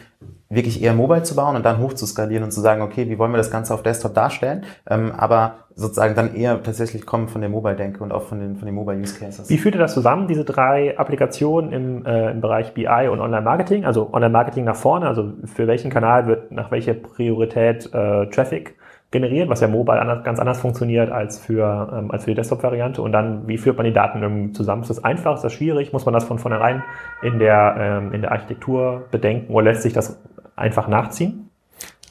[0.49, 3.19] wirklich eher mobile zu bauen und dann hoch zu skalieren und zu sagen, okay, wie
[3.19, 7.41] wollen wir das Ganze auf Desktop darstellen, ähm, aber sozusagen dann eher tatsächlich kommen von
[7.41, 9.49] der Mobile-Denke und auch von den, von den Mobile-Use-Cases.
[9.49, 13.85] Wie führt ihr das zusammen, diese drei Applikationen im, äh, im Bereich BI und Online-Marketing?
[13.85, 18.77] Also Online-Marketing nach vorne, also für welchen Kanal wird nach welcher Priorität äh, Traffic
[19.13, 23.01] generiert, was ja mobile anders, ganz anders funktioniert als für, ähm, als für die Desktop-Variante.
[23.01, 24.83] Und dann, wie führt man die Daten zusammen?
[24.83, 25.37] Ist das einfach?
[25.37, 25.93] Ist das schwierig?
[25.93, 26.83] Muss man das von vornherein
[27.23, 30.21] in der, ähm, in der Architektur bedenken oder lässt sich das
[30.57, 31.52] einfach nachziehen?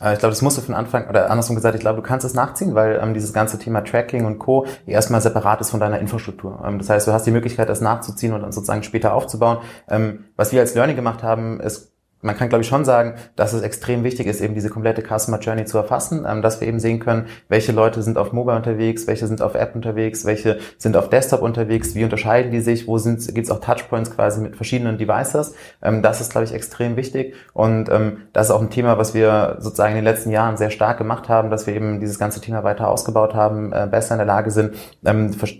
[0.02, 2.26] Äh, ich glaube, das musst du von Anfang, oder andersrum gesagt, ich glaube, du kannst
[2.26, 4.66] es nachziehen, weil ähm, dieses ganze Thema Tracking und Co.
[4.86, 6.62] erstmal separat ist von deiner Infrastruktur.
[6.66, 9.60] Ähm, das heißt, du hast die Möglichkeit, das nachzuziehen und dann sozusagen später aufzubauen.
[9.90, 11.91] Ähm, was wir als Learning gemacht haben, ist
[12.22, 15.40] man kann, glaube ich, schon sagen, dass es extrem wichtig ist, eben diese komplette Customer
[15.40, 19.08] Journey zu erfassen, ähm, dass wir eben sehen können, welche Leute sind auf Mobile unterwegs,
[19.08, 22.98] welche sind auf App unterwegs, welche sind auf Desktop unterwegs, wie unterscheiden die sich, wo
[22.98, 25.56] sind, gibt es auch Touchpoints quasi mit verschiedenen Devices.
[25.82, 29.14] Ähm, das ist, glaube ich, extrem wichtig und ähm, das ist auch ein Thema, was
[29.14, 32.42] wir sozusagen in den letzten Jahren sehr stark gemacht haben, dass wir eben dieses ganze
[32.42, 34.76] Thema weiter ausgebaut haben, äh, besser in der Lage sind,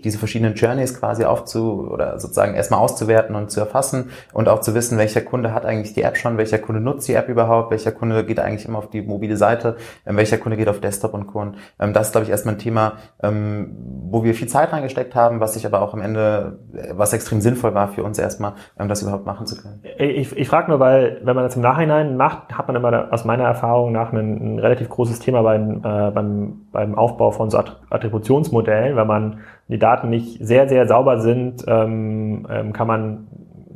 [0.04, 4.74] diese verschiedenen Journeys quasi aufzu oder sozusagen erstmal auszuwerten und zu erfassen und auch zu
[4.74, 7.70] wissen, welcher Kunde hat eigentlich die App schon, welcher welcher Kunde nutzt die App überhaupt,
[7.70, 11.14] welcher Kunde geht eigentlich immer auf die mobile Seite, ähm, welcher Kunde geht auf Desktop
[11.14, 11.42] und Co.
[11.80, 13.74] Ähm, das ist, glaube ich, erstmal ein Thema, ähm,
[14.10, 17.40] wo wir viel Zeit reingesteckt haben, was sich aber auch am Ende, äh, was extrem
[17.40, 19.82] sinnvoll war für uns erstmal, ähm, das überhaupt machen zu können.
[19.98, 23.24] Ich, ich frage nur, weil wenn man das im Nachhinein macht, hat man immer aus
[23.24, 27.62] meiner Erfahrung nach ein, ein relativ großes Thema beim, äh, beim, beim Aufbau von so
[27.90, 33.26] Attributionsmodellen, wenn man die Daten nicht sehr, sehr sauber sind, ähm, ähm, kann man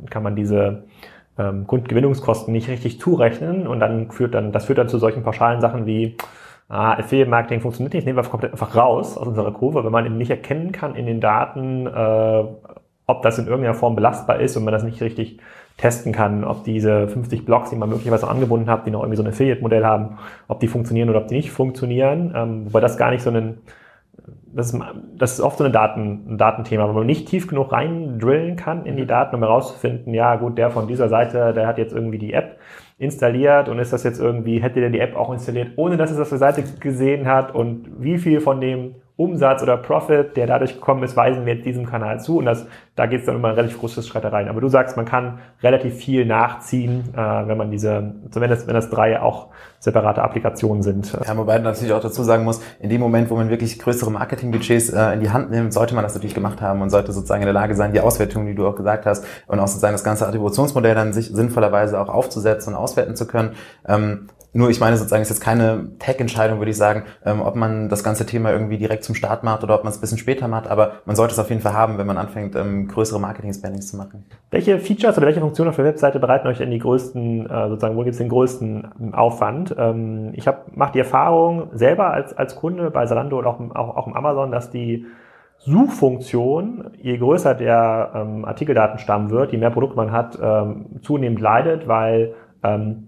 [0.09, 0.83] kann man diese
[1.37, 5.61] ähm, Kundengewinnungskosten nicht richtig zurechnen und dann führt dann, das führt dann zu solchen pauschalen
[5.61, 6.17] Sachen wie,
[6.69, 10.05] ah, Affiliate Marketing funktioniert nicht, nehmen wir komplett einfach raus aus unserer Kurve, wenn man
[10.05, 12.43] eben nicht erkennen kann in den Daten, äh,
[13.09, 15.39] ob das in irgendeiner Form belastbar ist und man das nicht richtig
[15.77, 19.23] testen kann, ob diese 50 Blogs, die man möglicherweise angebunden hat, die noch irgendwie so
[19.23, 23.11] ein Affiliate-Modell haben, ob die funktionieren oder ob die nicht funktionieren, ähm, wobei das gar
[23.11, 23.59] nicht so ein
[24.53, 24.81] das ist,
[25.17, 28.85] das ist oft so eine Daten, ein Datenthema, wo man nicht tief genug reindrillen kann
[28.85, 29.07] in die mhm.
[29.07, 32.57] Daten, um herauszufinden, ja gut, der von dieser Seite, der hat jetzt irgendwie die App
[32.97, 36.19] installiert und ist das jetzt irgendwie, hätte der die App auch installiert, ohne dass es
[36.19, 40.75] auf der Seite gesehen hat und wie viel von dem Umsatz oder Profit, der dadurch
[40.75, 42.37] gekommen ist, weisen wir diesem Kanal zu.
[42.37, 44.47] Und das, da geht es dann immer relativ großes Schritt rein.
[44.47, 48.91] Aber du sagst, man kann relativ viel nachziehen, äh, wenn man diese, zumindest wenn das
[48.91, 49.47] drei auch
[49.79, 51.17] separate Applikationen sind.
[51.25, 54.11] Ja, wobei man natürlich auch dazu sagen muss, in dem Moment, wo man wirklich größere
[54.11, 57.41] Marketingbudgets äh, in die Hand nimmt, sollte man das natürlich gemacht haben und sollte sozusagen
[57.41, 60.03] in der Lage sein, die Auswertung, die du auch gesagt hast, und auch sozusagen das
[60.03, 63.53] ganze Attributionsmodell dann sich sinnvollerweise auch aufzusetzen und auswerten zu können.
[63.87, 67.55] Ähm, nur ich meine sozusagen, es ist jetzt keine Tech-Entscheidung, würde ich sagen, ähm, ob
[67.55, 70.17] man das ganze Thema irgendwie direkt zum Start macht oder ob man es ein bisschen
[70.17, 73.19] später macht, aber man sollte es auf jeden Fall haben, wenn man anfängt, ähm, größere
[73.19, 74.25] Marketing-Spendings zu machen.
[74.49, 77.95] Welche Features oder welche Funktionen auf der Webseite bereiten euch denn die größten, äh, sozusagen,
[77.95, 79.75] wo gibt es den größten Aufwand?
[79.77, 83.97] Ähm, ich habe mache die Erfahrung selber als, als Kunde bei Zalando und auch, auch,
[83.97, 85.05] auch im Amazon, dass die
[85.59, 91.87] Suchfunktion, je größer der ähm, Artikeldatenstamm wird, je mehr Produkte man hat, ähm, zunehmend leidet,
[91.87, 92.33] weil
[92.63, 93.06] ähm,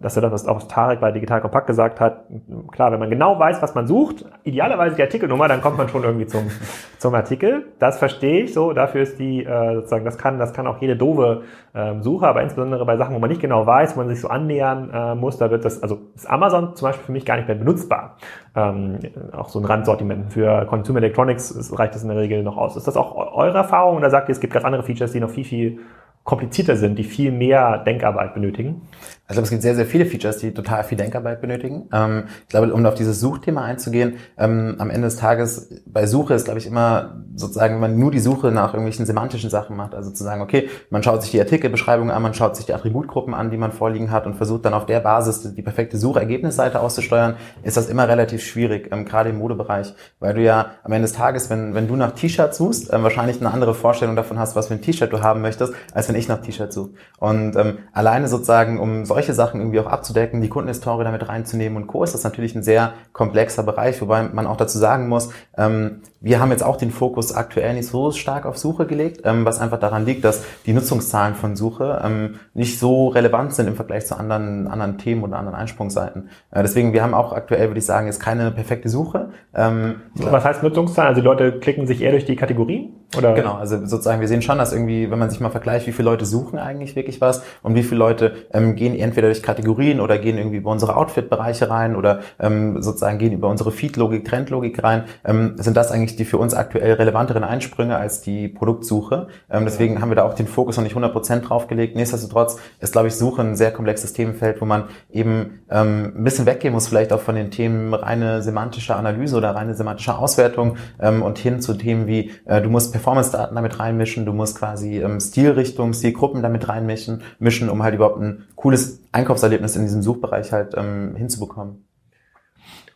[0.00, 2.24] das ist das, was auch Tarek bei Digital Kompakt gesagt hat.
[2.72, 6.04] Klar, wenn man genau weiß, was man sucht, idealerweise die Artikelnummer, dann kommt man schon
[6.04, 6.50] irgendwie zum,
[6.98, 7.66] zum Artikel.
[7.78, 8.72] Das verstehe ich so.
[8.72, 11.42] Dafür ist die, äh, sozusagen, das kann, das kann auch jede doofe
[11.74, 14.28] ähm, Suche, aber insbesondere bei Sachen, wo man nicht genau weiß, wo man sich so
[14.28, 17.48] annähern äh, muss, da wird das, also ist Amazon zum Beispiel für mich gar nicht
[17.48, 18.16] mehr benutzbar.
[18.54, 18.98] Ähm,
[19.32, 20.32] auch so ein Randsortiment.
[20.32, 22.76] Für Consumer Electronics reicht das in der Regel noch aus.
[22.76, 25.30] Ist das auch eure Erfahrung oder sagt ihr, es gibt ganz andere Features, die noch
[25.30, 25.80] viel, viel
[26.26, 28.82] komplizierter sind, die viel mehr Denkarbeit benötigen?
[29.28, 31.88] Ich glaube, es gibt sehr, sehr viele Features, die total viel Denkarbeit benötigen.
[31.92, 36.34] Ähm, ich glaube, um auf dieses Suchthema einzugehen, ähm, am Ende des Tages bei Suche
[36.34, 39.94] ist, glaube ich, immer sozusagen, wenn man nur die Suche nach irgendwelchen semantischen Sachen macht,
[39.94, 43.34] also zu sagen, okay, man schaut sich die Artikelbeschreibungen an, man schaut sich die Attributgruppen
[43.34, 47.36] an, die man vorliegen hat und versucht dann auf der Basis die perfekte Suchergebnisseite auszusteuern,
[47.64, 51.16] ist das immer relativ schwierig, ähm, gerade im Modebereich, weil du ja am Ende des
[51.16, 54.74] Tages, wenn, wenn du nach T-Shirts suchst, wahrscheinlich eine andere Vorstellung davon hast, was für
[54.74, 56.90] ein T-Shirt du haben möchtest, als wenn ich nach T-Shirts suche.
[57.18, 61.86] Und ähm, alleine sozusagen, um solche Sachen irgendwie auch abzudecken, die Kundenhistorie damit reinzunehmen und
[61.86, 62.04] Co.
[62.04, 66.40] ist das natürlich ein sehr komplexer Bereich, wobei man auch dazu sagen muss, ähm, wir
[66.40, 69.78] haben jetzt auch den Fokus aktuell nicht so stark auf Suche gelegt, ähm, was einfach
[69.78, 74.18] daran liegt, dass die Nutzungszahlen von Suche ähm, nicht so relevant sind im Vergleich zu
[74.18, 76.28] anderen, anderen Themen oder anderen Einsprungsseiten.
[76.50, 79.28] Äh, deswegen, wir haben auch aktuell, würde ich sagen, jetzt keine perfekte Suche.
[79.54, 81.10] Ähm, was heißt Nutzungszahlen?
[81.10, 82.94] Also die Leute klicken sich eher durch die Kategorien?
[83.16, 83.34] Oder?
[83.34, 86.10] Genau, also sozusagen, wir sehen schon, dass irgendwie, wenn man sich mal vergleicht, wie viele
[86.10, 90.18] Leute suchen eigentlich wirklich was und wie viele Leute ähm, gehen entweder durch Kategorien oder
[90.18, 95.04] gehen irgendwie über unsere Outfit-Bereiche rein oder ähm, sozusagen gehen über unsere Feed-Logik, Trend-Logik rein,
[95.24, 99.28] ähm, sind das eigentlich die für uns aktuell relevanteren Einsprünge als die Produktsuche.
[99.50, 100.00] Ähm, deswegen ja.
[100.00, 101.96] haben wir da auch den Fokus noch nicht 100% draufgelegt.
[101.96, 106.46] Nichtsdestotrotz ist, glaube ich, Suche ein sehr komplexes Themenfeld, wo man eben ähm, ein bisschen
[106.46, 111.22] weggehen muss, vielleicht auch von den Themen reine semantische Analyse oder reine semantische Auswertung ähm,
[111.22, 115.20] und hin zu Themen wie, äh, du musst Performance-Daten damit reinmischen, du musst quasi ähm,
[115.20, 120.74] Stilrichtung, Stilgruppen damit reinmischen, mischen, um halt überhaupt ein cooles Einkaufserlebnis in diesem Suchbereich halt
[120.76, 121.85] ähm, hinzubekommen.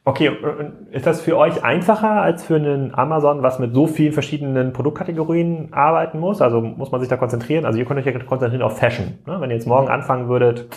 [0.04, 0.30] Okay,
[0.92, 5.68] ist das für euch einfacher als für einen Amazon, was mit so vielen verschiedenen Produktkategorien
[5.72, 6.40] arbeiten muss?
[6.40, 7.66] Also muss man sich da konzentrieren?
[7.66, 9.18] Also ihr könnt euch ja konzentrieren auf Fashion.
[9.26, 9.36] Ne?
[9.40, 10.68] Wenn ihr jetzt morgen anfangen würdet,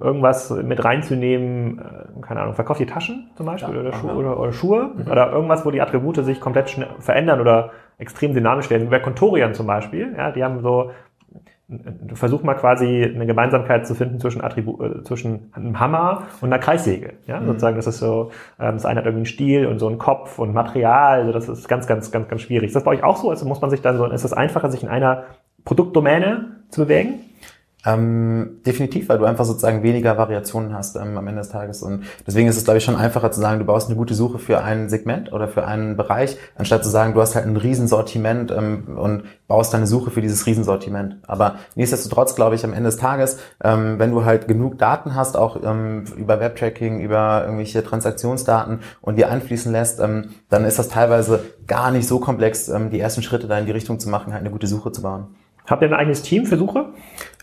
[0.00, 4.38] irgendwas mit reinzunehmen, äh, keine Ahnung, verkauft ihr Taschen zum Beispiel ja, oder, Schu oder,
[4.38, 5.10] oder, Schuhe mhm.
[5.10, 8.84] oder irgendwas, wo die Attribute sich komplett verändern oder extrem dynamisch werden.
[8.84, 10.92] Wie bei Contorian zum Beispiel, ja, die haben so,
[12.14, 16.58] versuch mal quasi eine Gemeinsamkeit zu finden zwischen Attribut, äh, zwischen einem Hammer und einer
[16.58, 17.14] Kreissäge.
[17.26, 17.46] Ja, mhm.
[17.46, 18.30] sozusagen, das ist so,
[18.60, 21.48] ähm, das eine hat irgendwie einen Stil und so einen Kopf und Material, also das
[21.48, 22.68] ist ganz, ganz, ganz, ganz schwierig.
[22.68, 23.30] Ist das bei euch auch so?
[23.30, 25.24] Also muss man sich dann so, ist es einfacher, sich in einer
[25.64, 27.20] Produktdomäne zu bewegen?
[27.84, 31.82] Ähm, definitiv, weil du einfach sozusagen weniger Variationen hast ähm, am Ende des Tages.
[31.82, 34.38] Und deswegen ist es, glaube ich, schon einfacher zu sagen, du baust eine gute Suche
[34.38, 38.52] für ein Segment oder für einen Bereich, anstatt zu sagen, du hast halt ein Riesensortiment
[38.52, 41.16] ähm, und baust deine Suche für dieses Riesensortiment.
[41.26, 45.36] Aber nichtsdestotrotz, glaube ich, am Ende des Tages, ähm, wenn du halt genug Daten hast,
[45.36, 50.88] auch ähm, über Webtracking, über irgendwelche Transaktionsdaten und die einfließen lässt, ähm, dann ist das
[50.88, 54.32] teilweise gar nicht so komplex, ähm, die ersten Schritte da in die Richtung zu machen,
[54.32, 55.34] halt eine gute Suche zu bauen.
[55.66, 56.86] Habt ihr ein eigenes Team für Suche?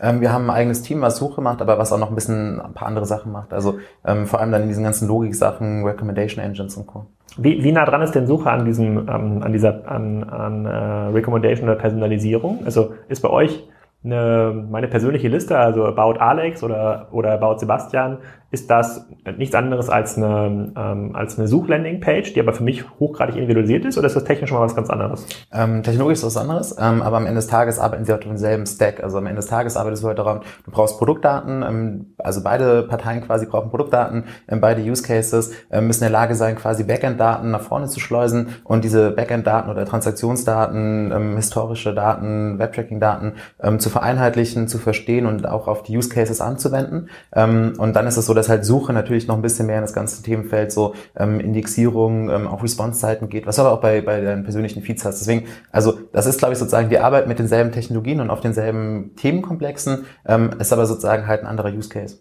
[0.00, 2.60] Ähm, wir haben ein eigenes Team, was Suche macht, aber was auch noch ein bisschen
[2.60, 3.52] ein paar andere Sachen macht.
[3.52, 7.06] Also ähm, vor allem dann in diesen ganzen Logik-Sachen, Recommendation Engines und Co.
[7.38, 10.70] Wie, wie nah dran ist denn Suche an diesem, ähm, an dieser, an, an äh,
[11.14, 12.60] Recommendation oder Personalisierung?
[12.64, 13.66] Also ist bei euch
[14.04, 18.18] eine, meine persönliche Liste, also About Alex oder, oder About Sebastian,
[18.50, 19.06] ist das
[19.38, 23.96] nichts anderes als eine, ähm, als eine Suchlanding-Page, die aber für mich hochgradig individualisiert ist,
[23.96, 25.24] oder ist das technisch mal was ganz anderes?
[25.52, 28.66] Ähm, technologisch ist was anderes, ähm, aber am Ende des Tages arbeiten sie auf demselben
[28.66, 29.02] Stack.
[29.02, 32.82] Also am Ende des Tages arbeitest du halt daran, du brauchst Produktdaten, ähm, also beide
[32.82, 36.82] Parteien quasi brauchen Produktdaten, ähm, beide Use Cases ähm, müssen in der Lage sein, quasi
[36.82, 43.78] Backend-Daten nach vorne zu schleusen und diese Backend-Daten oder Transaktionsdaten, ähm, historische Daten, Webtracking-Daten ähm,
[43.78, 47.10] zu vereinheitlichen, zu verstehen und auch auf die Use Cases anzuwenden.
[47.32, 49.82] Ähm, und dann ist es so, dass halt Suche natürlich noch ein bisschen mehr in
[49.82, 54.00] das ganze Themenfeld so ähm, Indexierung, ähm, auch Response-Zeiten geht, was du aber auch bei,
[54.00, 55.20] bei deinen persönlichen Feeds hast.
[55.20, 59.14] Deswegen, also das ist, glaube ich, sozusagen die Arbeit mit denselben Technologien und auf denselben
[59.16, 62.18] Themenkomplexen, ähm, ist aber sozusagen halt ein anderer Use Case.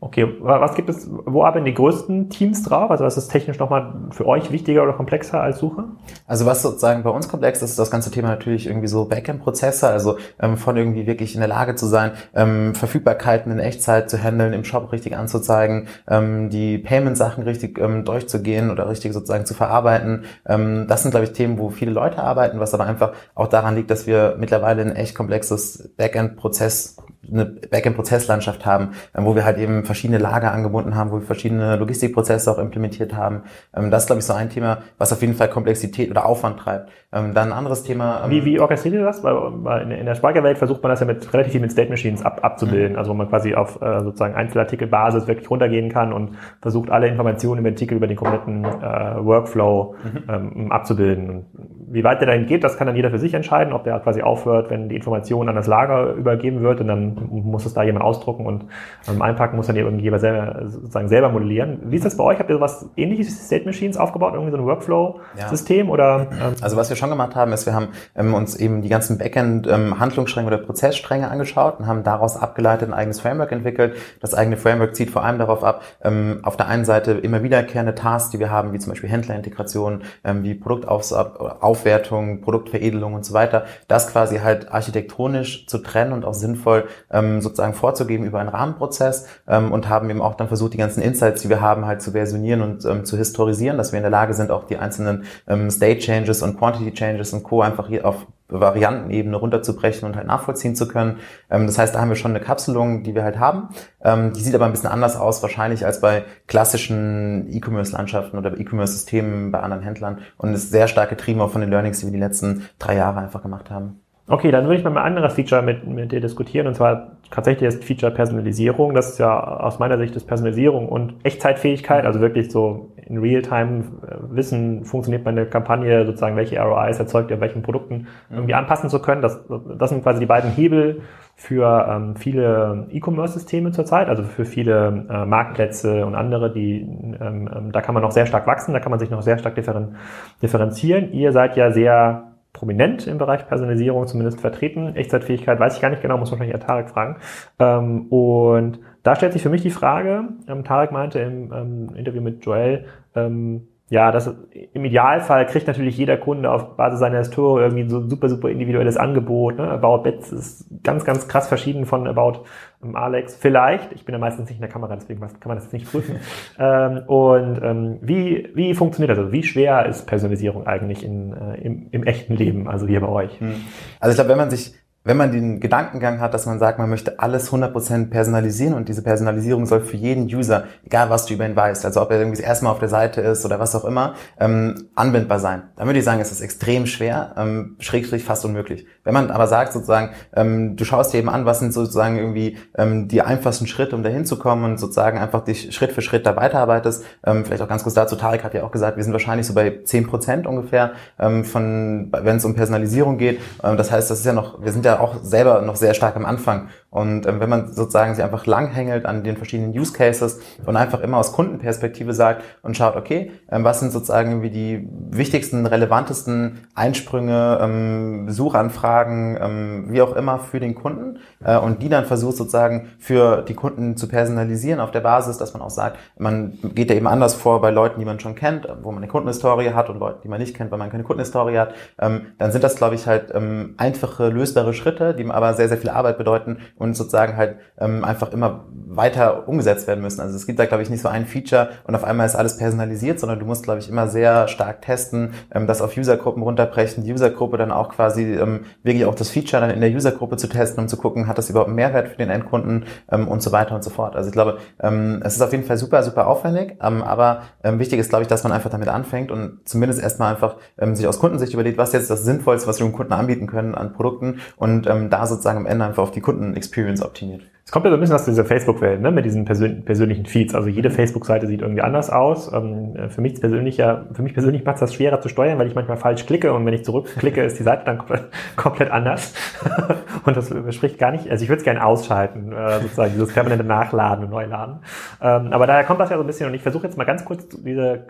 [0.00, 2.90] Okay, was gibt es, wo arbeiten die größten Teams drauf?
[2.90, 5.84] Also was ist technisch nochmal für euch wichtiger oder komplexer als Suche?
[6.26, 9.88] Also was sozusagen bei uns komplex ist, ist das ganze Thema natürlich irgendwie so Backend-Prozesse,
[9.88, 14.22] also ähm, von irgendwie wirklich in der Lage zu sein, ähm, Verfügbarkeiten in Echtzeit zu
[14.22, 19.54] handeln, im Shop richtig anzuzeigen, ähm, die Payment-Sachen richtig ähm, durchzugehen oder richtig sozusagen zu
[19.54, 20.24] verarbeiten.
[20.44, 23.74] Ähm, das sind, glaube ich, Themen, wo viele Leute arbeiten, was aber einfach auch daran
[23.74, 26.98] liegt, dass wir mittlerweile ein echt komplexes Backend-Prozess
[27.30, 31.76] eine Backend-Prozesslandschaft haben, ähm, wo wir halt eben verschiedene Lager angebunden haben, wo wir verschiedene
[31.76, 33.42] Logistikprozesse auch implementiert haben.
[33.74, 36.60] Ähm, das ist, glaube ich, so ein Thema, was auf jeden Fall Komplexität oder Aufwand
[36.60, 36.90] treibt.
[37.12, 38.24] Ähm, dann ein anderes Thema.
[38.28, 39.22] Wie, wie orchestriert ihr das?
[39.22, 42.40] Weil in der Speicherwelt versucht man das ja mit relativ viel mit State Machines ab,
[42.42, 42.98] abzubilden, mhm.
[42.98, 47.62] also wo man quasi auf äh, sozusagen Einzelartikelbasis wirklich runtergehen kann und versucht alle Informationen
[47.62, 50.22] den Artikel über den kompletten äh, Workflow mhm.
[50.28, 51.46] ähm, abzubilden.
[51.86, 54.22] Wie weit der dahin geht, das kann dann jeder für sich entscheiden, ob der quasi
[54.22, 58.04] aufhört, wenn die Information an das Lager übergeben wird und dann muss es da jemand
[58.04, 58.64] ausdrucken und
[59.08, 61.80] ähm, einpacken muss dann irgendjemand selber, sozusagen selber modellieren.
[61.84, 62.38] Wie ist das bei euch?
[62.38, 65.92] Habt ihr sowas ähnliches State Machines aufgebaut, irgendwie so ein Workflow-System ja.
[65.92, 66.26] oder?
[66.30, 66.54] Ähm?
[66.60, 70.48] Also was wir schon gemacht haben, ist, wir haben ähm, uns eben die ganzen Backend-Handlungsstränge
[70.48, 73.96] ähm, oder Prozessstränge angeschaut und haben daraus abgeleitet ein eigenes Framework entwickelt.
[74.20, 77.94] Das eigene Framework zieht vor allem darauf ab, ähm, auf der einen Seite immer wiederkehrende
[77.94, 83.64] Tasks, die wir haben, wie zum Beispiel Händlerintegration, ähm, wie Produktaufwertung, Produktveredelung und so weiter,
[83.88, 89.26] das quasi halt architektonisch zu trennen und auch sinnvoll ähm, sozusagen vorzugeben über einen Rahmenprozess
[89.48, 92.10] ähm, und haben eben auch dann versucht, die ganzen Insights, die wir haben, halt zu
[92.10, 95.70] versionieren und ähm, zu historisieren, dass wir in der Lage sind, auch die einzelnen ähm,
[95.70, 97.62] State Changes und Quantity Changes und Co.
[97.62, 101.18] einfach hier auf Variantenebene runterzubrechen und halt nachvollziehen zu können.
[101.50, 103.68] Ähm, das heißt, da haben wir schon eine Kapselung, die wir halt haben.
[104.02, 109.50] Ähm, die sieht aber ein bisschen anders aus wahrscheinlich als bei klassischen E-Commerce-Landschaften oder E-Commerce-Systemen
[109.50, 112.18] bei anderen Händlern und ist sehr stark getrieben auch von den Learnings, die wir die
[112.18, 114.03] letzten drei Jahre einfach gemacht haben.
[114.26, 117.74] Okay, dann würde ich mal ein anderes Feature mit, mit dir diskutieren, und zwar tatsächlich
[117.74, 118.94] das Feature Personalisierung.
[118.94, 123.84] Das ist ja aus meiner Sicht das Personalisierung und Echtzeitfähigkeit, also wirklich so in Realtime
[124.06, 128.98] äh, wissen, funktioniert meine Kampagne, sozusagen welche ROIs erzeugt ihr, welchen Produkten irgendwie anpassen zu
[129.02, 129.20] können.
[129.20, 129.44] Das,
[129.78, 131.02] das sind quasi die beiden Hebel
[131.36, 137.72] für ähm, viele E-Commerce-Systeme zurzeit, also für viele äh, Marktplätze und andere, die ähm, ähm,
[137.72, 139.96] da kann man noch sehr stark wachsen, da kann man sich noch sehr stark differen,
[140.40, 141.12] differenzieren.
[141.12, 144.96] Ihr seid ja sehr prominent im Bereich Personalisierung zumindest vertreten.
[144.96, 147.16] Echtzeitfähigkeit weiß ich gar nicht genau, muss wahrscheinlich eher Tarek fragen.
[147.58, 152.22] Ähm, und da stellt sich für mich die Frage, ähm, Tarek meinte im ähm, Interview
[152.22, 154.34] mit Joel, ähm, ja, das
[154.72, 158.48] im Idealfall kriegt natürlich jeder Kunde auf Basis seiner Historie irgendwie so ein super, super
[158.48, 159.58] individuelles Angebot.
[159.58, 159.68] Ne?
[159.70, 162.44] About Bets ist ganz, ganz krass verschieden von About
[162.92, 163.36] Alex.
[163.36, 165.90] Vielleicht, ich bin ja meistens nicht in der Kamera, deswegen kann man das jetzt nicht
[165.90, 166.16] prüfen.
[166.58, 169.18] ähm, und ähm, wie, wie funktioniert das?
[169.18, 173.08] Also wie schwer ist Personalisierung eigentlich in, äh, im, im echten Leben, also hier bei
[173.08, 173.40] euch?
[173.40, 173.54] Hm.
[174.00, 176.88] Also ich glaube, wenn man sich wenn man den Gedankengang hat, dass man sagt, man
[176.88, 181.46] möchte alles 100% personalisieren und diese Personalisierung soll für jeden User, egal was du über
[181.46, 183.74] ihn weißt, also ob er irgendwie das erste Mal auf der Seite ist oder was
[183.74, 185.64] auch immer, ähm, anwendbar sein.
[185.76, 188.86] Dann würde ich sagen, es ist extrem schwer, ähm, schrägstrich fast unmöglich.
[189.04, 192.56] Wenn man aber sagt sozusagen, ähm, du schaust dir eben an, was sind sozusagen irgendwie
[192.76, 196.26] ähm, die einfachsten Schritte, um dahin zu kommen und sozusagen einfach dich Schritt für Schritt
[196.26, 199.12] da weiterarbeitest, ähm, vielleicht auch ganz kurz dazu, Tarek hat ja auch gesagt, wir sind
[199.12, 203.40] wahrscheinlich so bei 10% ungefähr ähm, von, wenn es um Personalisierung geht.
[203.62, 206.16] Ähm, das heißt, das ist ja noch, wir sind ja auch selber noch sehr stark
[206.16, 206.68] am Anfang.
[206.90, 211.00] Und ähm, wenn man sozusagen sich einfach langhängelt an den verschiedenen Use Cases und einfach
[211.00, 216.66] immer aus Kundenperspektive sagt und schaut, okay, ähm, was sind sozusagen irgendwie die wichtigsten, relevantesten
[216.74, 222.36] Einsprünge, ähm, Suchanfragen, ähm, wie auch immer für den Kunden äh, und die dann versucht
[222.36, 226.90] sozusagen für die Kunden zu personalisieren auf der Basis, dass man auch sagt, man geht
[226.90, 229.90] ja eben anders vor bei Leuten, die man schon kennt, wo man eine Kundenhistorie hat
[229.90, 232.76] und Leuten, die man nicht kennt, weil man keine Kundenhistorie hat, ähm, dann sind das,
[232.76, 236.96] glaube ich, halt ähm, einfache, lösbare Schritte, die aber sehr, sehr viel Arbeit bedeuten und
[236.96, 240.20] sozusagen halt ähm, einfach immer weiter umgesetzt werden müssen.
[240.20, 242.56] Also es gibt da, glaube ich, nicht so ein Feature und auf einmal ist alles
[242.56, 247.04] personalisiert, sondern du musst, glaube ich, immer sehr stark testen, ähm, das auf Usergruppen runterbrechen,
[247.04, 250.46] die Usergruppe dann auch quasi ähm, wirklich auch das Feature dann in der Usergruppe zu
[250.46, 253.50] testen, um zu gucken, hat das überhaupt einen Mehrwert für den Endkunden ähm, und so
[253.50, 254.14] weiter und so fort.
[254.14, 257.78] Also ich glaube, ähm, es ist auf jeden Fall super, super aufwendig, ähm, aber ähm,
[257.78, 261.06] wichtig ist, glaube ich, dass man einfach damit anfängt und zumindest erstmal einfach ähm, sich
[261.06, 264.40] aus Kundensicht überlegt, was jetzt das Sinnvollste, was wir dem Kunden anbieten können an Produkten
[264.56, 267.42] und ähm, da sozusagen am Ende einfach auf die Kunden-Experience optimiert.
[267.66, 270.54] Es kommt ja so ein bisschen aus dieser Facebook-Welt, ne, mit diesen persön persönlichen Feeds.
[270.54, 272.52] Also jede Facebook-Seite sieht irgendwie anders aus.
[272.52, 275.66] Ähm, für mich persönlich ja, für mich persönlich macht es das schwerer zu steuern, weil
[275.66, 278.24] ich manchmal falsch klicke und wenn ich zurückklicke, ist die Seite dann komplett,
[278.56, 279.32] komplett anders.
[280.26, 283.64] und das spricht gar nicht, also ich würde es gerne ausschalten, äh, sozusagen dieses permanente
[283.64, 284.80] Nachladen und Neuladen.
[285.22, 287.24] Ähm, aber daher kommt das ja so ein bisschen und ich versuche jetzt mal ganz
[287.24, 288.08] kurz diese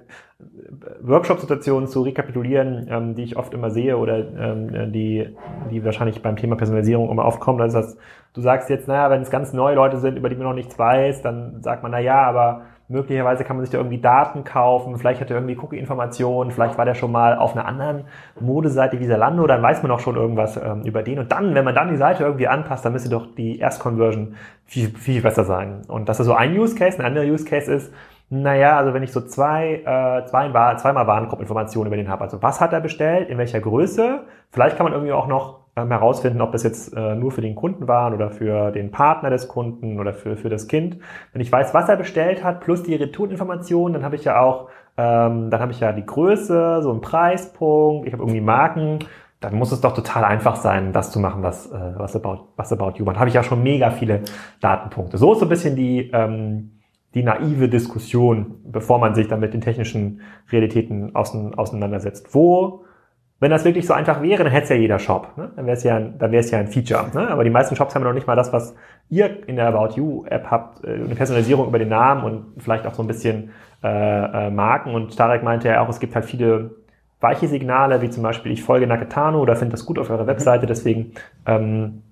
[1.03, 5.29] Workshop-Situationen zu rekapitulieren, ähm, die ich oft immer sehe oder ähm, die,
[5.71, 7.61] die wahrscheinlich beim Thema Personalisierung immer aufkommen.
[7.61, 7.97] Also das,
[8.33, 10.79] du sagst jetzt, naja, wenn es ganz neue Leute sind, über die man noch nichts
[10.79, 14.97] weiß, dann sagt man, na ja, aber möglicherweise kann man sich da irgendwie Daten kaufen,
[14.99, 18.05] vielleicht hat er irgendwie Cookie-Informationen, vielleicht war der schon mal auf einer anderen
[18.39, 21.19] Modeseite wie Zalando, dann weiß man auch schon irgendwas ähm, über den.
[21.19, 24.35] Und dann, wenn man dann die Seite irgendwie anpasst, dann müsste doch die Erstconversion
[24.67, 25.83] viel, viel besser sein.
[25.89, 26.99] Und das ist so ein Use Case.
[26.99, 27.93] Ein anderer Use Case ist,
[28.43, 32.61] naja, also wenn ich so zwei, äh, zwei, zweimal Warenkorbinformationen über den habe, also was
[32.61, 36.53] hat er bestellt, in welcher Größe, vielleicht kann man irgendwie auch noch ähm, herausfinden, ob
[36.53, 40.13] das jetzt äh, nur für den Kunden war oder für den Partner des Kunden oder
[40.13, 40.99] für, für das Kind.
[41.33, 44.69] Wenn ich weiß, was er bestellt hat, plus die Retourinformationen, dann habe ich ja auch,
[44.97, 48.99] ähm, dann habe ich ja die Größe, so einen Preispunkt, ich habe irgendwie Marken,
[49.41, 52.73] dann muss es doch total einfach sein, das zu machen, was, äh, was About, was
[52.73, 53.19] About You macht.
[53.19, 54.23] Habe ich ja schon mega viele
[54.61, 55.19] Datenpunkte.
[55.19, 56.74] So ist so ein bisschen die, ähm,
[57.15, 62.35] die naive Diskussion, bevor man sich dann mit den technischen Realitäten auseinandersetzt.
[62.35, 62.85] Wo,
[63.41, 65.37] wenn das wirklich so einfach wäre, dann hätte es ja jeder Shop.
[65.37, 65.51] Ne?
[65.55, 67.07] Dann wäre es ja, dann wäre es ja ein Feature.
[67.15, 67.29] Ne?
[67.29, 68.75] Aber die meisten Shops haben ja noch nicht mal das, was
[69.11, 72.87] ihr in der About You App habt, äh, eine Personalisierung über den Namen und vielleicht
[72.87, 73.51] auch so ein bisschen
[73.83, 74.95] äh, äh, Marken.
[74.95, 76.71] Und Tarek meinte ja auch, es gibt halt viele
[77.21, 80.67] weiche Signale, wie zum Beispiel ich folge Nakatano oder finde das gut auf eurer Webseite,
[80.67, 81.13] deswegen
[81.47, 82.03] ähm,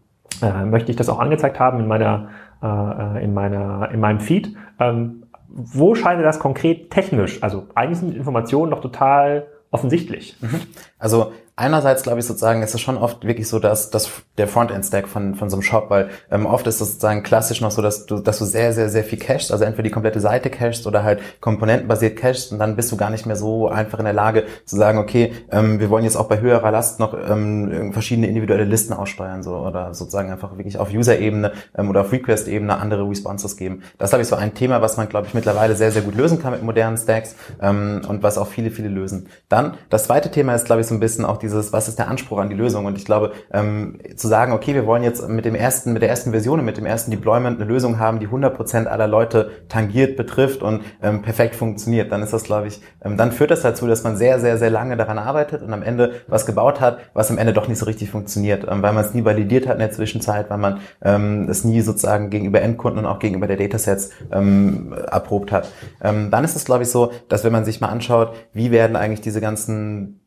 [0.43, 2.29] äh, möchte ich das auch angezeigt haben in meiner
[2.63, 4.57] äh, in, meiner, in meinem Feed.
[4.79, 7.43] Ähm, wo scheint das konkret technisch?
[7.43, 10.37] Also eigentlich sind Informationen doch total offensichtlich.
[10.41, 10.61] Mhm.
[10.99, 15.07] Also einerseits glaube ich sozusagen, ist es schon oft wirklich so, dass, dass der Frontend-Stack
[15.07, 18.07] von, von so einem Shop, weil ähm, oft ist es sozusagen klassisch noch so, dass
[18.07, 21.05] du, dass du sehr, sehr, sehr viel cachest, also entweder die komplette Seite cachest oder
[21.05, 24.45] halt komponentenbasiert cachest und dann bist du gar nicht mehr so einfach in der Lage
[24.65, 28.65] zu sagen, okay, ähm, wir wollen jetzt auch bei höherer Last noch ähm, verschiedene individuelle
[28.65, 33.59] Listen aussteuern so oder sozusagen einfach wirklich auf User-Ebene ähm, oder auf Request-Ebene andere Responses
[33.59, 33.83] geben.
[33.99, 36.41] Das glaube ich, so ein Thema, was man, glaube ich, mittlerweile sehr, sehr gut lösen
[36.41, 39.29] kann mit modernen Stacks ähm, und was auch viele, viele lösen.
[39.51, 42.09] Dann, das zweite Thema ist, glaube ich, so ein bisschen auch dieses, was ist der
[42.09, 42.87] Anspruch an die Lösung?
[42.87, 46.09] Und ich glaube, ähm, zu sagen, okay, wir wollen jetzt mit dem ersten, mit der
[46.09, 50.17] ersten Version und mit dem ersten Deployment eine Lösung haben, die 100% aller Leute tangiert,
[50.17, 53.87] betrifft und ähm, perfekt funktioniert, dann ist das, glaube ich, ähm, dann führt das dazu,
[53.87, 57.31] dass man sehr, sehr, sehr lange daran arbeitet und am Ende was gebaut hat, was
[57.31, 59.81] am Ende doch nicht so richtig funktioniert, ähm, weil man es nie validiert hat in
[59.81, 64.11] der Zwischenzeit, weil man ähm, es nie sozusagen gegenüber Endkunden und auch gegenüber der Datasets
[64.31, 65.69] ähm, erprobt hat.
[66.03, 68.97] Ähm, dann ist es, glaube ich, so, dass wenn man sich mal anschaut, wie werden
[68.97, 70.22] eigentlich diese ganzen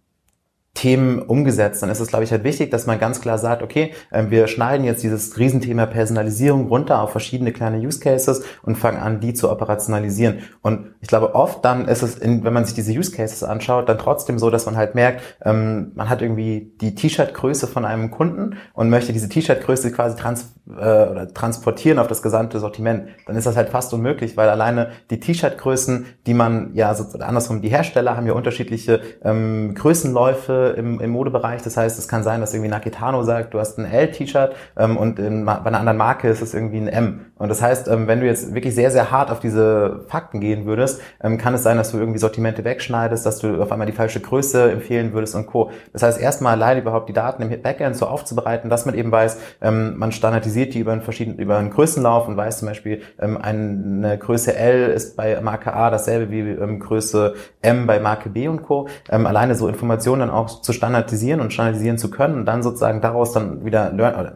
[0.75, 3.93] Themen umgesetzt, dann ist es, glaube ich, halt wichtig, dass man ganz klar sagt, okay,
[4.11, 8.99] ähm, wir schneiden jetzt dieses Riesenthema Personalisierung runter auf verschiedene kleine Use Cases und fangen
[8.99, 10.39] an, die zu operationalisieren.
[10.61, 13.87] Und ich glaube, oft dann ist es, in, wenn man sich diese Use Cases anschaut,
[13.87, 18.11] dann trotzdem so, dass man halt merkt, ähm, man hat irgendwie die T-Shirt-Größe von einem
[18.11, 23.07] Kunden und möchte diese T-Shirt-Größe quasi trans äh, oder transportieren auf das gesamte Sortiment.
[23.27, 27.61] Dann ist das halt fast unmöglich, weil alleine die T-Shirt-Größen, die man ja so andersrum,
[27.61, 31.61] die Hersteller haben ja unterschiedliche ähm, Größenläufe im, im Modebereich.
[31.61, 35.19] Das heißt, es kann sein, dass irgendwie Nakitano sagt, du hast ein L-T-Shirt ähm, und
[35.19, 37.25] in, bei einer anderen Marke ist es irgendwie ein M.
[37.37, 40.65] Und das heißt, ähm, wenn du jetzt wirklich sehr, sehr hart auf diese Fakten gehen
[40.65, 43.93] würdest, ähm, kann es sein, dass du irgendwie Sortimente wegschneidest, dass du auf einmal die
[43.93, 45.71] falsche Größe empfehlen würdest und Co.
[45.91, 49.37] Das heißt, erstmal alleine überhaupt die Daten im Backend so aufzubereiten, dass man eben weiß,
[49.61, 53.37] ähm, man standardisiert die über einen verschiedenen, über einen Größenlauf und weiß zum Beispiel, ähm,
[53.37, 58.47] eine Größe L ist bei Marke A dasselbe wie ähm, Größe M bei Marke B
[58.47, 58.87] und Co.
[59.09, 63.01] Ähm, alleine so Informationen dann auch zu standardisieren und standardisieren zu können und dann sozusagen
[63.01, 63.91] daraus dann wieder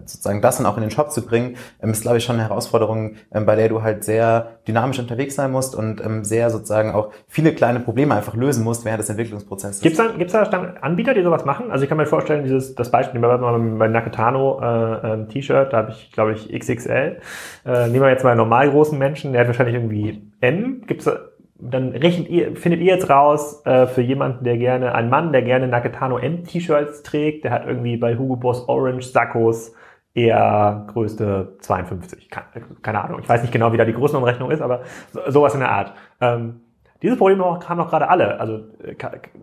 [0.05, 2.47] sozusagen das dann auch in den Shop zu bringen, ähm, ist glaube ich schon eine
[2.47, 6.91] Herausforderung, ähm, bei der du halt sehr dynamisch unterwegs sein musst und ähm, sehr sozusagen
[6.91, 9.81] auch viele kleine Probleme einfach lösen musst während des Entwicklungsprozesses.
[9.81, 10.43] Gibt es da, gibt's da
[10.81, 11.71] Anbieter, die sowas machen?
[11.71, 15.91] Also ich kann mir vorstellen, dieses das Beispiel bei, bei Nakatano äh, T-Shirt, da habe
[15.91, 17.19] ich glaube ich XXL.
[17.65, 20.83] Äh, nehmen wir jetzt mal einen normal großen Menschen, der hat wahrscheinlich irgendwie M.
[20.87, 21.28] Gibt's da
[21.61, 25.41] dann rechnet ihr, findet ihr jetzt raus, äh, für jemanden, der gerne, ein Mann, der
[25.41, 29.73] gerne Nakatano M-T-Shirts trägt, der hat irgendwie bei Hugo Boss Orange Sackos
[30.13, 32.29] eher Größte 52.
[32.29, 32.47] Keine,
[32.81, 33.19] keine Ahnung.
[33.21, 34.81] Ich weiß nicht genau, wie da die Größenumrechnung ist, aber
[35.11, 35.93] so, sowas in der Art.
[36.21, 36.61] Ähm,
[37.01, 38.39] dieses Problem haben noch gerade alle.
[38.39, 38.95] Also äh,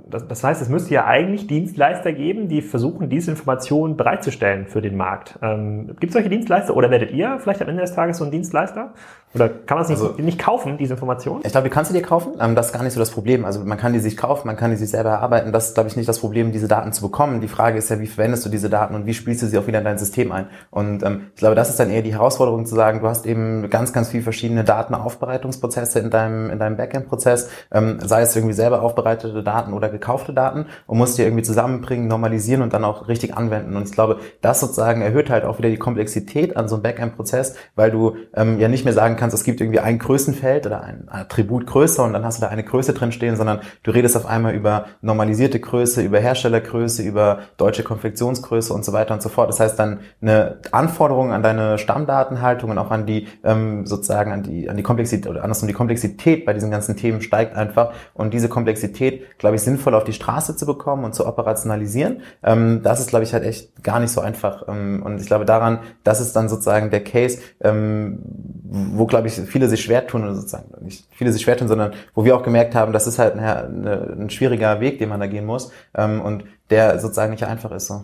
[0.09, 4.97] das, heißt, es müsste ja eigentlich Dienstleister geben, die versuchen, diese Informationen bereitzustellen für den
[4.97, 5.39] Markt.
[5.41, 8.31] Ähm, Gibt es solche Dienstleister oder werdet ihr vielleicht am Ende des Tages so ein
[8.31, 8.93] Dienstleister?
[9.35, 11.43] Oder kann man es nicht, also, nicht kaufen, diese Informationen?
[11.45, 12.35] Ich glaube, die kannst du dir kaufen.
[12.41, 13.45] Ähm, das ist gar nicht so das Problem.
[13.45, 15.53] Also man kann die sich kaufen, man kann die sich selber erarbeiten.
[15.53, 17.41] Das ist, glaube ich, nicht das Problem, diese Daten zu bekommen.
[17.41, 19.67] Die Frage ist ja, wie verwendest du diese Daten und wie spielst du sie auch
[19.67, 20.47] wieder in dein System ein?
[20.71, 23.69] Und ähm, ich glaube, das ist dann eher die Herausforderung zu sagen, du hast eben
[23.69, 28.83] ganz, ganz viel verschiedene Datenaufbereitungsprozesse in deinem, in deinem Backend-Prozess, ähm, sei es irgendwie selber
[28.83, 33.37] aufbereitete Daten oder gekaufte Daten und musst die irgendwie zusammenbringen, normalisieren und dann auch richtig
[33.37, 33.77] anwenden.
[33.77, 37.57] Und ich glaube, das sozusagen erhöht halt auch wieder die Komplexität an so einem Backend-Prozess,
[37.75, 40.83] weil du ähm, ja nicht mehr sagen kannst, kannst, es gibt irgendwie ein Größenfeld oder
[40.83, 44.17] ein Attribut Größe und dann hast du da eine Größe drin stehen, sondern du redest
[44.17, 49.29] auf einmal über normalisierte Größe, über Herstellergröße, über deutsche Konfektionsgröße und so weiter und so
[49.29, 49.49] fort.
[49.49, 54.45] Das heißt dann eine Anforderung an deine Stammdatenhaltung und auch an die ähm, sozusagen an
[54.45, 58.33] die an die Komplexität oder andersrum die Komplexität bei diesen ganzen Themen steigt einfach und
[58.33, 62.21] diese Komplexität, glaube ich, sinnvoll auf die Straße zu bekommen und zu operationalisieren.
[62.45, 65.45] Ähm, das ist, glaube ich, halt echt gar nicht so einfach ähm, und ich glaube
[65.45, 68.21] daran, das ist dann sozusagen der Case, ähm,
[68.63, 72.25] wo glaube ich viele sich schwer tun, sozusagen nicht viele sich schwer tun, sondern wo
[72.25, 75.47] wir auch gemerkt haben, das ist halt ein, ein schwieriger Weg, den man da gehen
[75.47, 77.87] muss ähm, und der sozusagen nicht einfach ist.
[77.87, 78.03] So.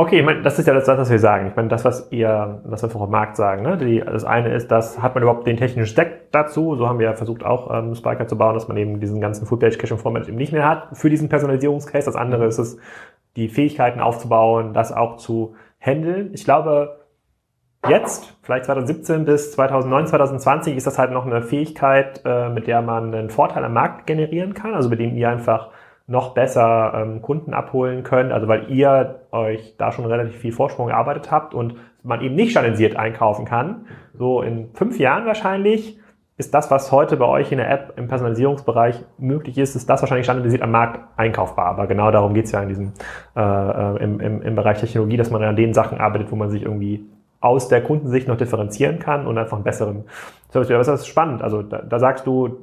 [0.00, 1.48] Okay, ich meine, das ist ja das, was wir sagen.
[1.48, 3.64] Ich meine, das, was ihr, was wir vom Markt sagen.
[3.64, 3.76] Ne?
[3.76, 6.76] Die, das eine ist, dass hat man überhaupt den technischen Stack dazu.
[6.76, 9.44] So haben wir ja versucht, auch ähm, Spiker zu bauen, dass man eben diesen ganzen
[9.44, 12.06] Full-Page-Caching-Format eben nicht mehr hat für diesen Personalisierungscase.
[12.06, 12.76] Das andere ist es,
[13.34, 16.30] die Fähigkeiten aufzubauen, das auch zu handeln.
[16.32, 16.97] Ich glaube,
[17.86, 22.82] Jetzt, vielleicht 2017 bis 2009, 2020, ist das halt noch eine Fähigkeit, äh, mit der
[22.82, 25.70] man einen Vorteil am Markt generieren kann, also mit dem ihr einfach
[26.08, 30.88] noch besser ähm, Kunden abholen könnt, also weil ihr euch da schon relativ viel Vorsprung
[30.88, 33.86] erarbeitet habt und man eben nicht standardisiert einkaufen kann.
[34.14, 35.98] So in fünf Jahren wahrscheinlich
[36.38, 40.00] ist das, was heute bei euch in der App im Personalisierungsbereich möglich ist, ist das
[40.00, 41.66] wahrscheinlich standardisiert am Markt einkaufbar.
[41.66, 42.92] Aber genau darum geht's ja in diesem
[43.36, 46.48] äh, äh im, im, im Bereich Technologie, dass man an den Sachen arbeitet, wo man
[46.48, 47.04] sich irgendwie
[47.40, 50.04] aus der Kundensicht noch differenzieren kann und einfach einen besseren
[50.50, 50.70] Service.
[50.70, 51.42] Aber das ist spannend.
[51.42, 52.58] Also da, da sagst du,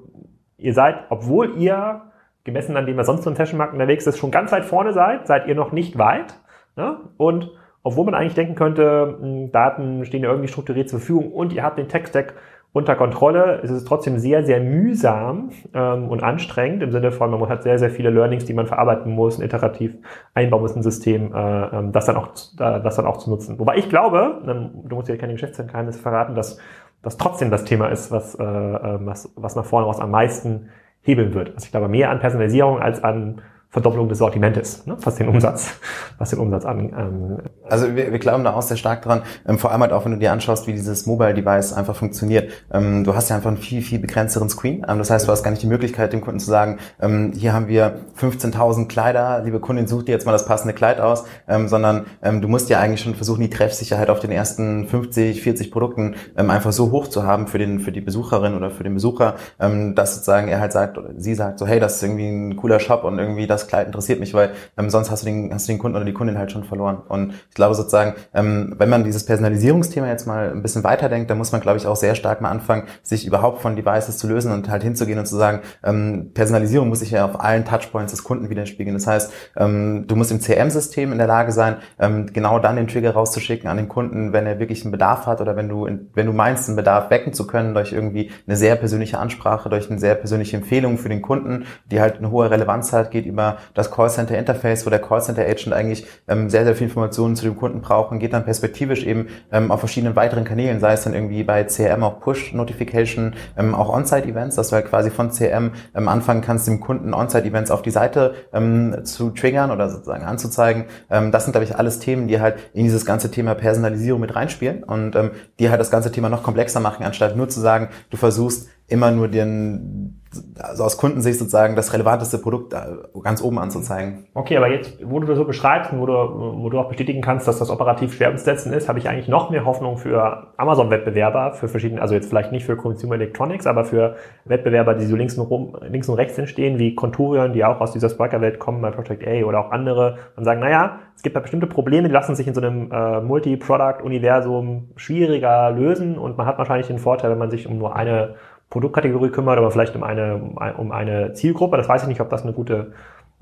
[0.58, 2.02] ihr seid, obwohl ihr
[2.44, 5.28] gemessen an dem, was sonst so im Fashion-Markt unterwegs ist, schon ganz weit vorne seid,
[5.28, 6.36] seid ihr noch nicht weit.
[6.76, 6.98] Ne?
[7.18, 7.52] Und
[7.84, 11.64] obwohl man eigentlich denken könnte, hm, Daten stehen ja irgendwie strukturiert zur Verfügung und ihr
[11.64, 12.34] habt den Tech-Stack
[12.76, 17.48] unter Kontrolle, ist es trotzdem sehr, sehr mühsam ähm, und anstrengend im Sinne von, man
[17.48, 19.96] hat sehr, sehr viele Learnings, die man verarbeiten muss, und iterativ
[20.34, 23.58] einbauen muss, ein System, äh, ähm, das, dann auch, äh, das dann auch zu nutzen.
[23.60, 26.60] Wobei ich glaube, ähm, du musst ja keine Geschäftsgeheimnisse verraten, dass
[27.02, 30.68] das trotzdem das Thema ist, was, äh, äh, was, was nach vorne raus am meisten
[31.02, 31.54] hebeln wird.
[31.56, 33.42] Also ich glaube mehr an Personalisierung als an
[33.76, 35.74] Verdopplung des Sortimentes, ne, was den Umsatz,
[36.18, 36.94] was den Umsatz an.
[36.98, 37.38] Ähm,
[37.70, 40.14] also wir, wir glauben da auch sehr stark dran, ähm, vor allem halt auch, wenn
[40.14, 42.50] du dir anschaust, wie dieses Mobile Device einfach funktioniert.
[42.72, 44.86] Ähm, du hast ja einfach einen viel, viel begrenzteren Screen.
[44.88, 47.52] Ähm, das heißt, du hast gar nicht die Möglichkeit, dem Kunden zu sagen, ähm, hier
[47.52, 51.68] haben wir 15.000 Kleider, liebe Kundin, such dir jetzt mal das passende Kleid aus, ähm,
[51.68, 55.70] sondern ähm, du musst ja eigentlich schon versuchen, die Treffsicherheit auf den ersten 50, 40
[55.70, 58.94] Produkten ähm, einfach so hoch zu haben für den, für die Besucherin oder für den
[58.94, 62.30] Besucher, ähm, dass sozusagen er halt sagt, oder sie sagt so, hey, das ist irgendwie
[62.30, 65.54] ein cooler Shop und irgendwie das Kleid interessiert mich, weil ähm, sonst hast du den,
[65.54, 67.02] hast du den Kunden oder die Kundin halt schon verloren.
[67.08, 71.38] Und ich glaube sozusagen, ähm, wenn man dieses Personalisierungsthema jetzt mal ein bisschen weiterdenkt, dann
[71.38, 74.52] muss man, glaube ich, auch sehr stark mal anfangen, sich überhaupt von Devices zu lösen
[74.52, 78.24] und halt hinzugehen und zu sagen, ähm, Personalisierung muss sich ja auf allen Touchpoints des
[78.24, 78.96] Kunden widerspiegeln.
[78.96, 82.88] Das heißt, ähm, du musst im CM-System in der Lage sein, ähm, genau dann den
[82.88, 86.26] Trigger rauszuschicken an den Kunden, wenn er wirklich einen Bedarf hat oder wenn du, wenn
[86.26, 90.00] du meinst, einen Bedarf wecken zu können durch irgendwie eine sehr persönliche Ansprache, durch eine
[90.00, 93.92] sehr persönliche Empfehlung für den Kunden, die halt eine hohe Relevanz hat, geht über das
[93.92, 97.82] Callcenter Interface, wo der Callcenter Agent eigentlich ähm, sehr, sehr viel Informationen zu dem Kunden
[97.82, 101.44] braucht und geht dann perspektivisch eben ähm, auf verschiedenen weiteren Kanälen, sei es dann irgendwie
[101.44, 105.72] bei CRM auch Push Notification, ähm, auch On-Site Events, dass du halt quasi von CRM
[105.96, 110.24] ähm, anfangen kannst, dem Kunden On-Site Events auf die Seite ähm, zu triggern oder sozusagen
[110.24, 110.86] anzuzeigen.
[111.10, 114.36] Ähm, das sind, glaube ich, alles Themen, die halt in dieses ganze Thema Personalisierung mit
[114.36, 117.90] reinspielen und ähm, die halt das ganze Thema noch komplexer machen, anstatt nur zu sagen,
[118.10, 120.22] du versuchst immer nur den
[120.60, 122.76] also aus Kundensicht sozusagen das relevanteste Produkt
[123.24, 124.26] ganz oben anzuzeigen.
[124.34, 127.22] Okay, aber jetzt, wo du das so beschreibst und wo du, wo du auch bestätigen
[127.22, 131.54] kannst, dass das operativ schwer umzusetzen ist, habe ich eigentlich noch mehr Hoffnung für Amazon-Wettbewerber,
[131.54, 134.16] für verschiedene, also jetzt vielleicht nicht für Consumer Electronics, aber für
[134.46, 137.92] Wettbewerber, die so links und, rum, links und rechts entstehen, wie Conturion, die auch aus
[137.92, 141.40] dieser Sparker-Welt kommen, bei Project A oder auch andere, und sagen, naja, es gibt da
[141.40, 146.58] bestimmte Probleme, die lassen sich in so einem äh, Multi-Product-Universum schwieriger lösen und man hat
[146.58, 148.36] wahrscheinlich den Vorteil, wenn man sich um nur eine
[148.70, 150.36] Produktkategorie kümmert, aber vielleicht um eine,
[150.78, 151.78] um eine Zielgruppe.
[151.78, 152.94] Das weiß ich nicht, ob das eine gute,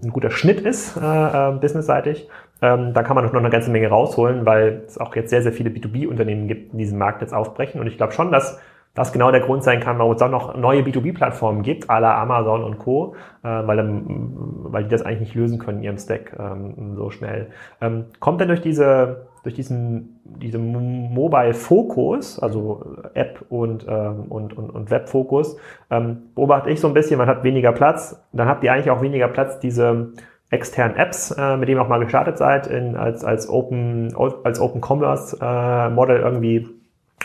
[0.04, 2.28] ein guter Schnitt ist, äh, äh, businessseitig.
[2.62, 5.54] Ähm, da kann man noch eine ganze Menge rausholen, weil es auch jetzt sehr, sehr
[5.54, 7.80] viele B2B-Unternehmen gibt, die diesen Markt jetzt aufbrechen.
[7.80, 8.60] Und ich glaube schon, dass
[8.94, 12.22] das genau der Grund sein kann, warum es auch noch neue B2B-Plattformen gibt, à la
[12.22, 14.30] Amazon und Co., äh, weil, dann,
[14.66, 17.48] weil die das eigentlich nicht lösen können in ihrem Stack ähm, so schnell.
[17.82, 20.72] Ähm, kommt denn durch diese durch diesen, diesen
[21.14, 25.58] Mobile-Fokus, also App und, ähm, und, und, und Web-Fokus,
[25.92, 28.24] ähm, beobachte ich so ein bisschen, man hat weniger Platz.
[28.32, 30.14] Dann habt ihr eigentlich auch weniger Platz, diese
[30.50, 34.60] externen Apps, äh, mit denen ihr auch mal gestartet seid, in, als, als Open, als
[34.60, 36.70] Open Commerce äh, Model irgendwie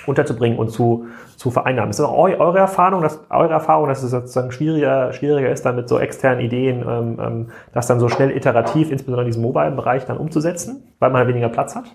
[0.06, 1.06] unterzubringen und zu,
[1.36, 1.90] zu vereinnahmen.
[1.90, 5.76] Ist das auch eure Erfahrung, dass, eure Erfahrung, dass es sozusagen schwieriger, schwieriger ist, dann
[5.76, 10.06] mit so externen Ideen, ähm, ähm, das dann so schnell iterativ, insbesondere in diesem Mobile-Bereich,
[10.06, 11.94] dann umzusetzen, weil man weniger Platz hat?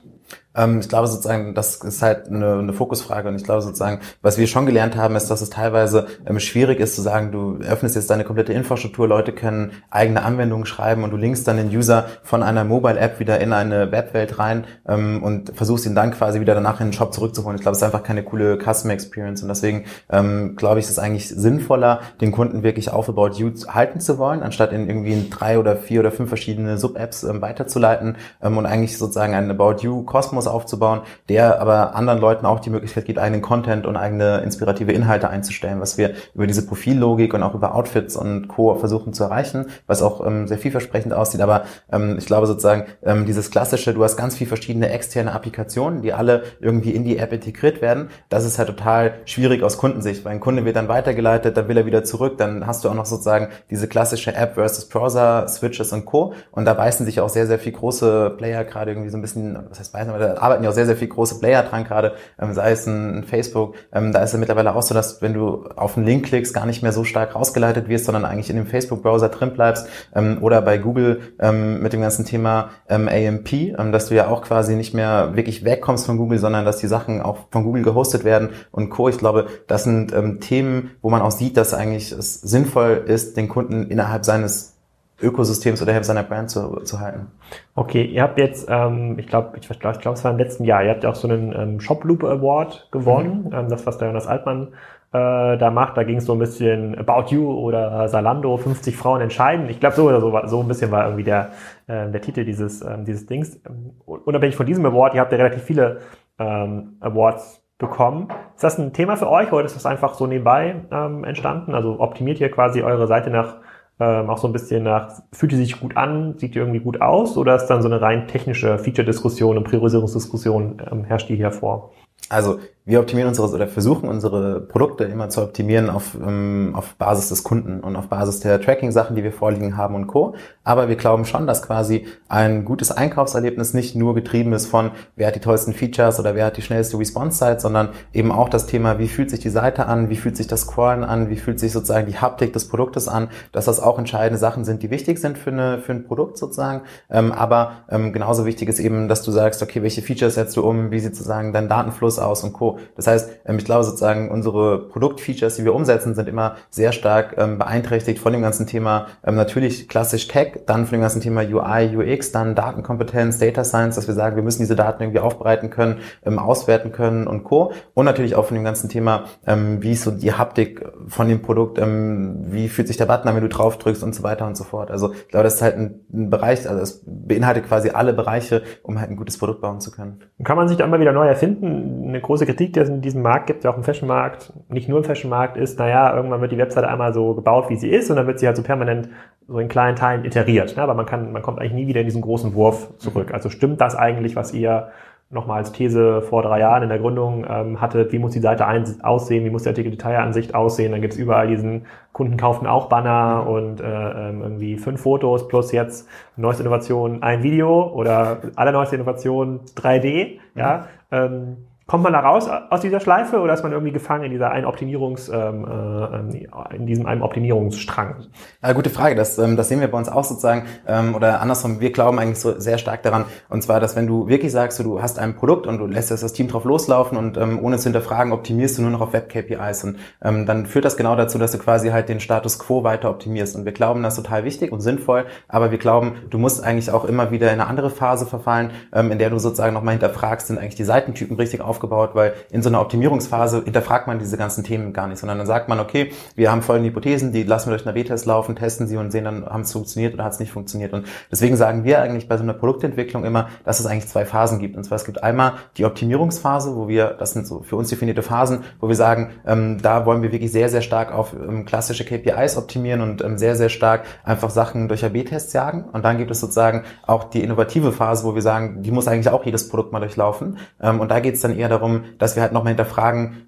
[0.55, 4.37] Ähm, ich glaube sozusagen, das ist halt eine, eine Fokusfrage und ich glaube sozusagen, was
[4.37, 7.95] wir schon gelernt haben, ist, dass es teilweise ähm, schwierig ist zu sagen, du öffnest
[7.95, 12.05] jetzt deine komplette Infrastruktur, Leute können eigene Anwendungen schreiben und du linkst dann den User
[12.23, 16.55] von einer Mobile-App wieder in eine Webwelt rein ähm, und versuchst ihn dann quasi wieder
[16.55, 17.55] danach in den Shop zurückzuholen.
[17.55, 20.91] Ich glaube, es ist einfach keine coole Customer Experience und deswegen ähm, glaube ich, ist
[20.91, 25.13] es eigentlich sinnvoller, den Kunden wirklich auf About You halten zu wollen, anstatt in irgendwie
[25.13, 29.51] in drei oder vier oder fünf verschiedene Sub-Apps ähm, weiterzuleiten ähm, und eigentlich sozusagen einen
[29.51, 30.03] About You
[30.43, 34.91] Kosmos aufzubauen, der aber anderen Leuten auch die Möglichkeit gibt, eigenen Content und eigene inspirative
[34.91, 38.75] Inhalte einzustellen, was wir über diese Profillogik und auch über Outfits und Co.
[38.75, 41.41] versuchen zu erreichen, was auch ähm, sehr vielversprechend aussieht.
[41.41, 46.01] Aber ähm, ich glaube sozusagen, ähm, dieses klassische, du hast ganz viel verschiedene externe Applikationen,
[46.01, 48.09] die alle irgendwie in die App integriert werden.
[48.29, 51.77] Das ist halt total schwierig aus Kundensicht, weil ein Kunde wird dann weitergeleitet, dann will
[51.77, 55.93] er wieder zurück, dann hast du auch noch sozusagen diese klassische App versus Browser, Switches
[55.93, 56.33] und Co.
[56.51, 59.57] Und da beißen sich auch sehr, sehr viel große Player gerade irgendwie so ein bisschen,
[59.69, 62.53] was heißt beißen, aber arbeiten ja auch sehr, sehr viele große Player dran gerade, ähm,
[62.53, 63.75] sei es ein Facebook.
[63.93, 66.65] Ähm, da ist ja mittlerweile auch so, dass wenn du auf einen Link klickst, gar
[66.65, 69.87] nicht mehr so stark rausgeleitet wirst, sondern eigentlich in dem Facebook-Browser drin bleibst.
[70.15, 74.27] Ähm, oder bei Google ähm, mit dem ganzen Thema ähm, AMP, ähm, dass du ja
[74.27, 77.83] auch quasi nicht mehr wirklich wegkommst von Google, sondern dass die Sachen auch von Google
[77.83, 79.09] gehostet werden und Co.
[79.09, 83.37] Ich glaube, das sind ähm, Themen, wo man auch sieht, dass eigentlich es sinnvoll ist,
[83.37, 84.72] den Kunden innerhalb seines
[85.21, 87.27] Ökosystems oder seiner Brand zu, zu halten.
[87.75, 90.83] Okay, ihr habt jetzt, ähm, ich glaube, ich, ich glaube, es war im letzten Jahr,
[90.83, 93.53] ihr habt ja auch so einen ähm, Shop Loop Award gewonnen, mhm.
[93.53, 94.69] ähm, das, was der Jonas Altmann
[95.13, 95.95] äh, da macht.
[95.95, 99.69] Da ging es so ein bisschen About You oder Salando, 50 Frauen entscheiden.
[99.69, 101.51] Ich glaube, so oder so, so ein bisschen war irgendwie der,
[101.87, 103.59] äh, der Titel dieses, äh, dieses Dings.
[104.05, 105.99] Unabhängig von diesem Award, ihr habt ja relativ viele
[106.39, 108.27] ähm, Awards bekommen.
[108.55, 111.75] Ist das ein Thema für euch oder ist das einfach so nebenbei ähm, entstanden?
[111.75, 113.57] Also optimiert ihr quasi eure Seite nach
[113.99, 117.01] ähm, auch so ein bisschen nach, fühlt die sich gut an, sieht die irgendwie gut
[117.01, 121.51] aus oder ist dann so eine rein technische Feature-Diskussion und Priorisierungsdiskussion ähm, herrscht die hier
[121.51, 121.91] vor?
[122.29, 127.29] Also wir optimieren unsere oder versuchen unsere Produkte immer zu optimieren auf, ähm, auf Basis
[127.29, 130.35] des Kunden und auf Basis der Tracking-Sachen, die wir vorliegen haben und Co.
[130.65, 135.27] Aber wir glauben schon, dass quasi ein gutes Einkaufserlebnis nicht nur getrieben ist von, wer
[135.27, 138.99] hat die tollsten Features oder wer hat die schnellste Response-Zeit, sondern eben auch das Thema,
[138.99, 141.71] wie fühlt sich die Seite an, wie fühlt sich das Scrollen an, wie fühlt sich
[141.71, 145.37] sozusagen die Haptik des Produktes an, dass das auch entscheidende Sachen sind, die wichtig sind
[145.37, 146.81] für, eine, für ein Produkt sozusagen.
[147.09, 150.67] Ähm, aber ähm, genauso wichtig ist eben, dass du sagst, okay, welche Features setzt du
[150.67, 152.72] um, wie sieht sozusagen dein Datenfluss aus und Co.
[152.95, 157.35] Das heißt, ähm, ich glaube sozusagen, unsere Produktfeatures, die wir umsetzen, sind immer sehr stark
[157.37, 161.41] ähm, beeinträchtigt von dem ganzen Thema, ähm, natürlich klassisch Tech, dann von dem ganzen Thema
[161.41, 165.69] UI, UX, dann Datenkompetenz, Data Science, dass wir sagen, wir müssen diese Daten irgendwie aufbereiten
[165.69, 167.71] können, auswerten können und Co.
[167.93, 171.79] Und natürlich auch von dem ganzen Thema, wie ist so die Haptik von dem Produkt,
[171.79, 174.63] wie fühlt sich der Button an, wenn du drauf drückst und so weiter und so
[174.63, 174.91] fort.
[174.91, 178.99] Also ich glaube, das ist halt ein, Bereich, also es beinhaltet quasi alle Bereiche, um
[178.99, 180.21] halt ein gutes Produkt bauen zu können.
[180.43, 182.07] Kann man sich dann mal wieder neu erfinden?
[182.07, 184.99] Eine große Kritik, die es in diesem Markt gibt, ja auch im Fashionmarkt, nicht nur
[184.99, 188.15] im Fashionmarkt, ist, naja, irgendwann wird die Webseite einmal so gebaut, wie sie ist, und
[188.15, 189.09] dann wird sie halt so permanent
[189.47, 190.75] so in kleinen Teilen iteriert.
[190.77, 190.83] Ne?
[190.83, 193.33] Aber man kann, man kommt eigentlich nie wieder in diesen großen Wurf zurück.
[193.33, 194.91] Also stimmt das eigentlich, was ihr
[195.33, 198.65] nochmal als These vor drei Jahren in der Gründung ähm, hattet, wie muss die Seite
[199.01, 203.81] aussehen, wie muss die Artikel-Detailansicht aussehen, dann gibt's überall diesen Kunden kaufen auch Banner und
[203.81, 210.37] äh, ähm, irgendwie fünf Fotos plus jetzt neueste Innovation ein Video oder allerneueste Innovation 3D,
[210.55, 214.31] ja, ähm, Kommt man da raus aus dieser Schleife oder ist man irgendwie gefangen in
[214.31, 218.15] dieser einen Optimierungs, ähm, äh, in diesem einen Optimierungsstrang?
[218.63, 219.15] Ja, gute Frage.
[219.15, 221.81] Das, ähm, das sehen wir bei uns auch sozusagen ähm, oder andersrum.
[221.81, 225.01] Wir glauben eigentlich so sehr stark daran und zwar, dass wenn du wirklich sagst, du
[225.01, 228.31] hast ein Produkt und du lässt das, das Team drauf loslaufen und ohne zu hinterfragen
[228.31, 231.57] optimierst du nur noch auf Web KPIs und dann führt das genau dazu, dass du
[231.57, 234.81] quasi halt den Status Quo weiter optimierst und wir glauben, das ist total wichtig und
[234.81, 235.25] sinnvoll.
[235.47, 239.17] Aber wir glauben, du musst eigentlich auch immer wieder in eine andere Phase verfallen, in
[239.19, 242.69] der du sozusagen nochmal hinterfragst, sind eigentlich die Seitentypen richtig auf aufgebaut, weil in so
[242.69, 246.51] einer Optimierungsphase hinterfragt man diese ganzen Themen gar nicht, sondern dann sagt man, okay, wir
[246.51, 249.45] haben folgende Hypothesen, die lassen wir durch einen A-B-Test laufen, testen sie und sehen dann,
[249.45, 250.93] haben es funktioniert oder hat es nicht funktioniert.
[250.93, 254.59] Und deswegen sagen wir eigentlich bei so einer Produktentwicklung immer, dass es eigentlich zwei Phasen
[254.59, 254.77] gibt.
[254.77, 258.21] Und zwar es gibt einmal die Optimierungsphase, wo wir, das sind so für uns definierte
[258.21, 262.05] Phasen, wo wir sagen, ähm, da wollen wir wirklich sehr, sehr stark auf ähm, klassische
[262.05, 265.85] KPIs optimieren und ähm, sehr, sehr stark einfach Sachen durch A-B-Tests jagen.
[265.91, 269.29] Und dann gibt es sozusagen auch die innovative Phase, wo wir sagen, die muss eigentlich
[269.29, 270.57] auch jedes Produkt mal durchlaufen.
[270.81, 273.47] Ähm, und da geht es dann eher darum, dass wir halt nochmal hinterfragen,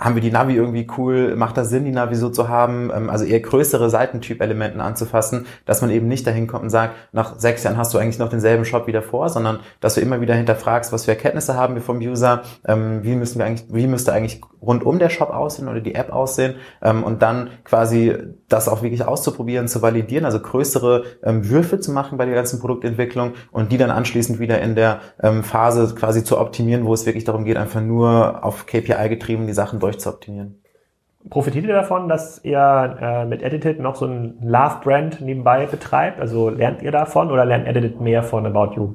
[0.00, 3.10] haben wir die Navi irgendwie cool, macht das Sinn, die Navi so zu haben, ähm,
[3.10, 7.64] also eher größere Seitentyp-Elementen anzufassen, dass man eben nicht dahin kommt und sagt, nach sechs
[7.64, 10.92] Jahren hast du eigentlich noch denselben Shop wieder vor, sondern dass du immer wieder hinterfragst,
[10.92, 14.40] was für Erkenntnisse haben wir vom User, ähm, wie müssen wir eigentlich, wie müsste eigentlich
[14.62, 16.54] rundum der Shop aussehen oder die App aussehen?
[16.82, 18.16] Ähm, und dann quasi
[18.52, 23.32] das auch wirklich auszuprobieren, zu validieren, also größere Würfe zu machen bei der ganzen Produktentwicklung
[23.52, 25.00] und die dann anschließend wieder in der
[25.42, 29.52] Phase quasi zu optimieren, wo es wirklich darum geht, einfach nur auf KPI getrieben die
[29.52, 30.62] Sachen durch euch zu optimieren.
[31.28, 36.18] Profitiert ihr davon, dass ihr äh, mit Edited noch so ein Love-Brand nebenbei betreibt?
[36.18, 38.94] Also lernt ihr davon oder lernt Edited mehr von About You?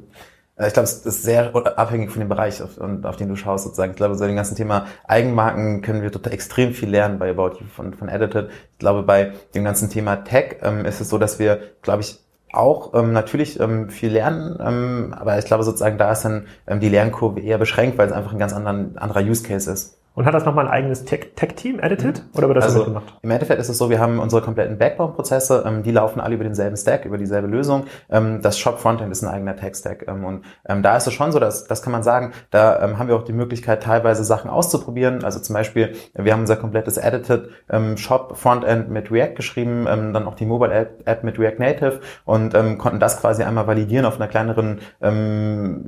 [0.57, 3.65] Äh, ich glaube, es ist sehr abhängig von dem Bereich, auf, auf den du schaust
[3.65, 3.91] sozusagen.
[3.91, 7.57] Ich glaube, so dem ganzen Thema Eigenmarken können wir total extrem viel lernen bei About
[7.59, 8.49] You von, von Edited.
[8.73, 12.19] Ich glaube, bei dem ganzen Thema Tech ähm, ist es so, dass wir, glaube ich,
[12.51, 16.79] auch ähm, natürlich ähm, viel lernen, ähm, aber ich glaube sozusagen, da ist dann ähm,
[16.79, 19.97] die Lernkurve eher beschränkt, weil es einfach ein ganz anderen, anderer Use Case ist.
[20.15, 22.19] Und hat das nochmal ein eigenes Tech-Team edited?
[22.19, 22.37] Mhm.
[22.37, 23.13] Oder wird das also, so gemacht?
[23.21, 26.45] Im Endeffekt ist es so, wir haben unsere kompletten Backbone-Prozesse, ähm, die laufen alle über
[26.45, 27.85] denselben Stack, über dieselbe Lösung.
[28.09, 30.05] Ähm, das Shop-Frontend ist ein eigener Tech-Stack.
[30.07, 32.97] Ähm, und ähm, da ist es schon so, dass, das kann man sagen, da ähm,
[32.97, 35.25] haben wir auch die Möglichkeit, teilweise Sachen auszuprobieren.
[35.25, 40.35] Also zum Beispiel, wir haben unser komplettes Edited ähm, Shop-Frontend mit React geschrieben, dann auch
[40.35, 44.79] die Mobile-App mit React Native und konnten das quasi einmal validieren auf einer kleineren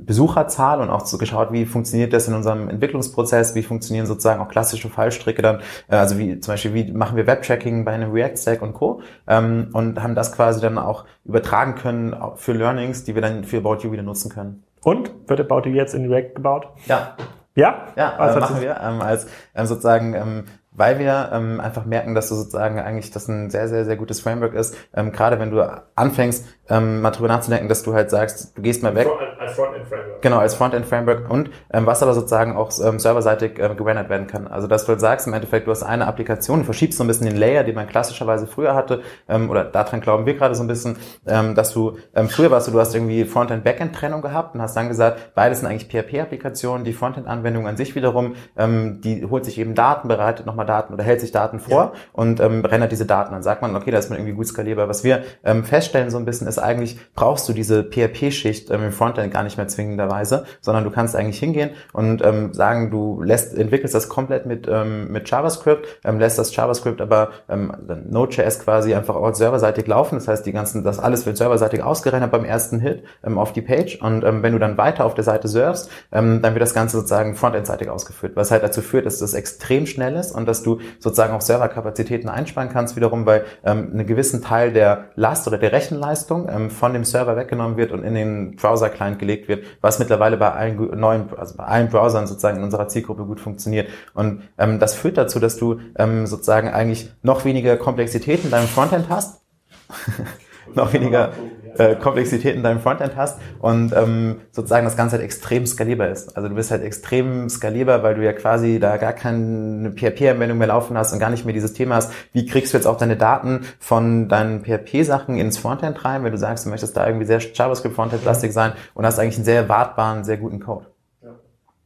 [0.04, 4.40] Besucherzahl und auch so geschaut, wie funktioniert das in unserem Entwicklungsprozess, wie funktionieren so sozusagen
[4.40, 8.12] auch klassische Fallstricke dann, äh, also wie zum Beispiel, wie machen wir Webtracking bei einem
[8.12, 9.00] React-Stack und Co.
[9.26, 13.58] Ähm, und haben das quasi dann auch übertragen können für Learnings, die wir dann für
[13.58, 14.64] About You wieder nutzen können.
[14.82, 16.68] Und wird About You jetzt in React gebaut?
[16.86, 17.16] Ja.
[17.54, 17.86] Ja?
[17.96, 20.44] Ja, äh, machen wir ähm, als ähm, sozusagen ähm,
[20.78, 24.20] weil wir ähm, einfach merken, dass du sozusagen eigentlich das ein sehr, sehr, sehr gutes
[24.20, 24.76] Framework ist.
[24.94, 25.60] Ähm, gerade wenn du
[25.96, 29.08] anfängst, ähm, mal drüber nachzudenken, dass du halt sagst, du gehst mal weg.
[29.38, 30.22] Als Frontend-Framework.
[30.22, 34.46] Genau, als Frontend-Framework und ähm, was aber sozusagen auch ähm, serverseitig äh, gerendert werden kann.
[34.46, 37.06] Also dass du halt sagst, im Endeffekt, du hast eine Applikation, du verschiebst so ein
[37.06, 40.62] bisschen den Layer, den man klassischerweise früher hatte, ähm, oder daran glauben wir gerade so
[40.62, 40.96] ein bisschen,
[41.26, 44.88] ähm, dass du, ähm, früher warst du, du hast irgendwie Frontend-Backend-Trennung gehabt und hast dann
[44.88, 49.74] gesagt, beides sind eigentlich PHP-Applikationen, die Frontend-Anwendung an sich wiederum, ähm, die holt sich eben
[49.74, 51.92] Daten, bereitet nochmal Daten oder hält sich Daten vor ja.
[52.12, 53.32] und ähm, rendert diese Daten.
[53.32, 54.88] Dann sagt man, okay, da ist man irgendwie gut skalierbar.
[54.88, 58.92] Was wir ähm, feststellen so ein bisschen ist eigentlich, brauchst du diese PHP-Schicht ähm, im
[58.92, 63.56] Frontend gar nicht mehr zwingenderweise, sondern du kannst eigentlich hingehen und ähm, sagen, du lässt,
[63.56, 67.72] entwickelst das komplett mit, ähm, mit JavaScript, ähm, lässt das JavaScript aber ähm,
[68.08, 70.16] Node.js quasi einfach auch serverseitig laufen.
[70.16, 73.62] Das heißt, die ganzen, das alles wird serverseitig ausgerendert beim ersten Hit ähm, auf die
[73.62, 76.74] Page und ähm, wenn du dann weiter auf der Seite surfst, ähm, dann wird das
[76.74, 80.62] Ganze sozusagen frontendseitig ausgeführt, was halt dazu führt, dass das extrem schnell ist und dass
[80.62, 85.58] du sozusagen auch Serverkapazitäten einsparen kannst wiederum, weil ähm, einen gewissen Teil der Last oder
[85.58, 89.98] der Rechenleistung ähm, von dem Server weggenommen wird und in den Browser-Client gelegt wird, was
[89.98, 93.88] mittlerweile bei allen neuen, also bei allen Browsern sozusagen in unserer Zielgruppe gut funktioniert.
[94.14, 98.68] Und ähm, das führt dazu, dass du ähm, sozusagen eigentlich noch weniger Komplexität in deinem
[98.68, 99.42] Frontend hast.
[100.74, 101.32] noch weniger
[101.76, 106.36] äh, Komplexität in deinem Frontend hast und ähm, sozusagen das Ganze halt extrem skalierbar ist.
[106.36, 110.68] Also du bist halt extrem skalierbar, weil du ja quasi da gar keine PHP-Anwendung mehr
[110.68, 113.16] laufen hast und gar nicht mehr dieses Thema hast, wie kriegst du jetzt auch deine
[113.16, 117.40] Daten von deinen PHP-Sachen ins Frontend rein, wenn du sagst, du möchtest da irgendwie sehr
[117.40, 120.86] JavaScript-Frontend-lastig sein und hast eigentlich einen sehr wartbaren, sehr guten Code.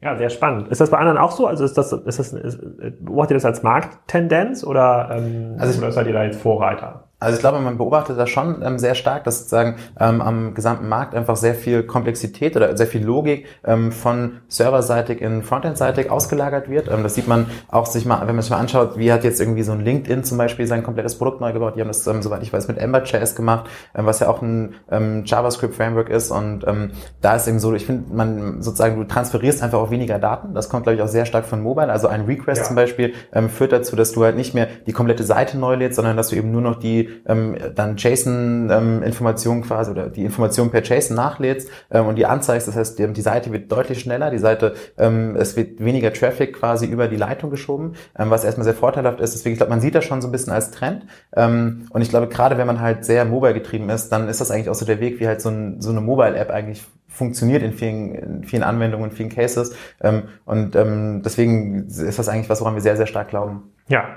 [0.02, 0.66] Ja, sehr spannend.
[0.68, 1.46] Ist das bei anderen auch so?
[1.46, 2.58] Also ist das, ist das, ist,
[3.04, 7.04] beobachtet ihr das als Markttendenz oder, ähm, also ich, oder seid ihr da jetzt Vorreiter?
[7.22, 10.88] Also ich glaube, man beobachtet das schon ähm, sehr stark, dass sozusagen ähm, am gesamten
[10.88, 16.68] Markt einfach sehr viel Komplexität oder sehr viel Logik ähm, von serverseitig in frontendseitig ausgelagert
[16.68, 16.88] wird.
[16.88, 19.40] Ähm, das sieht man auch sich mal, wenn man sich mal anschaut, wie hat jetzt
[19.40, 21.76] irgendwie so ein LinkedIn zum Beispiel sein komplettes Produkt neu gebaut.
[21.76, 24.74] Die haben das, ähm, soweit ich weiß, mit Ember.js gemacht, ähm, was ja auch ein
[24.90, 26.32] ähm, JavaScript-Framework ist.
[26.32, 30.18] Und ähm, da ist eben so, ich finde, man sozusagen, du transferierst einfach auch weniger
[30.18, 30.54] Daten.
[30.54, 31.90] Das kommt, glaube ich, auch sehr stark von Mobile.
[31.90, 32.66] Also ein Request ja.
[32.66, 35.96] zum Beispiel ähm, führt dazu, dass du halt nicht mehr die komplette Seite neu lädst,
[35.96, 40.70] sondern dass du eben nur noch die ähm, dann JSON-Informationen ähm, quasi oder die Information
[40.70, 42.68] per JSON nachlädst ähm, und die anzeigst.
[42.68, 46.54] Das heißt, die, die, Seite wird deutlich schneller, die Seite, ähm, es wird weniger Traffic
[46.54, 49.34] quasi über die Leitung geschoben, ähm, was erstmal sehr vorteilhaft ist.
[49.34, 51.06] Deswegen, ich glaube, man sieht das schon so ein bisschen als Trend.
[51.36, 54.50] Ähm, und ich glaube, gerade wenn man halt sehr mobile getrieben ist, dann ist das
[54.50, 57.72] eigentlich auch so der Weg, wie halt so, ein, so eine Mobile-App eigentlich funktioniert in
[57.72, 59.74] vielen, in vielen Anwendungen, in vielen Cases.
[60.00, 63.72] Ähm, und ähm, deswegen ist das eigentlich was, woran wir sehr, sehr stark glauben.
[63.88, 64.16] Ja,